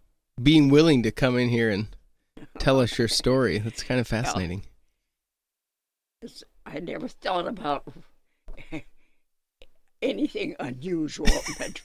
[0.43, 1.87] being willing to come in here and
[2.61, 3.57] tell us your story.
[3.57, 4.63] That's kind of fascinating.
[6.21, 7.83] It's- I never thought about
[10.01, 11.25] anything unusual,
[11.57, 11.81] but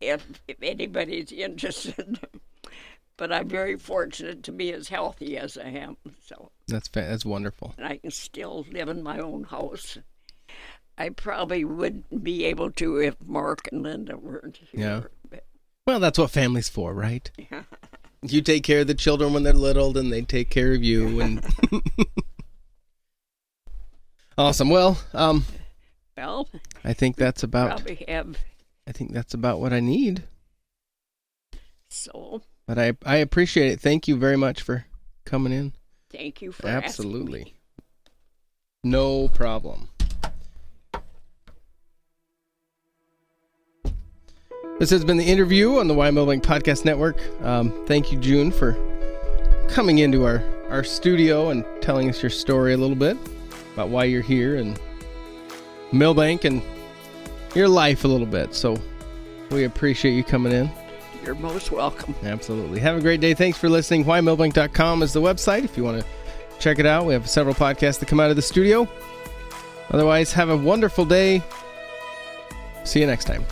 [0.00, 2.20] if, if anybody's interested,
[3.16, 5.96] but I'm very fortunate to be as healthy as I am.
[6.24, 7.74] So, That's fa- that's wonderful.
[7.76, 9.98] and I can still live in my own house.
[10.98, 14.80] I probably wouldn't be able to if Mark and Linda weren't here.
[14.80, 15.00] Yeah.
[15.28, 15.44] But,
[15.86, 17.28] Well, that's what family's for, right?
[17.50, 17.64] yeah.
[18.22, 21.20] You take care of the children when they're little, then they take care of you.
[21.20, 21.44] And
[24.38, 24.70] awesome.
[24.70, 25.44] Well, um,
[26.16, 26.48] Well,
[26.84, 27.68] I think that's about.
[27.68, 28.38] probably have
[28.88, 30.24] I think that's about what I need.
[31.88, 32.42] so.
[32.66, 33.80] But I I appreciate it.
[33.80, 34.86] Thank you very much for
[35.24, 35.72] coming in.
[36.10, 36.66] Thank you for.
[36.66, 37.54] Absolutely.
[38.82, 39.88] No problem.
[44.78, 47.18] This has been the interview on the Why Milbank Podcast Network.
[47.42, 48.76] Um, thank you, June, for
[49.68, 53.16] coming into our, our studio and telling us your story a little bit
[53.72, 54.78] about why you're here and
[55.92, 56.60] Milbank and
[57.54, 58.54] your life a little bit.
[58.54, 58.76] So
[59.50, 60.70] we appreciate you coming in.
[61.24, 62.14] You're most welcome.
[62.22, 62.78] Absolutely.
[62.80, 63.32] Have a great day.
[63.32, 64.04] Thanks for listening.
[64.04, 66.06] WhyMilbank.com is the website if you want to
[66.58, 67.06] check it out.
[67.06, 68.86] We have several podcasts that come out of the studio.
[69.90, 71.42] Otherwise, have a wonderful day.
[72.84, 73.44] See you next time.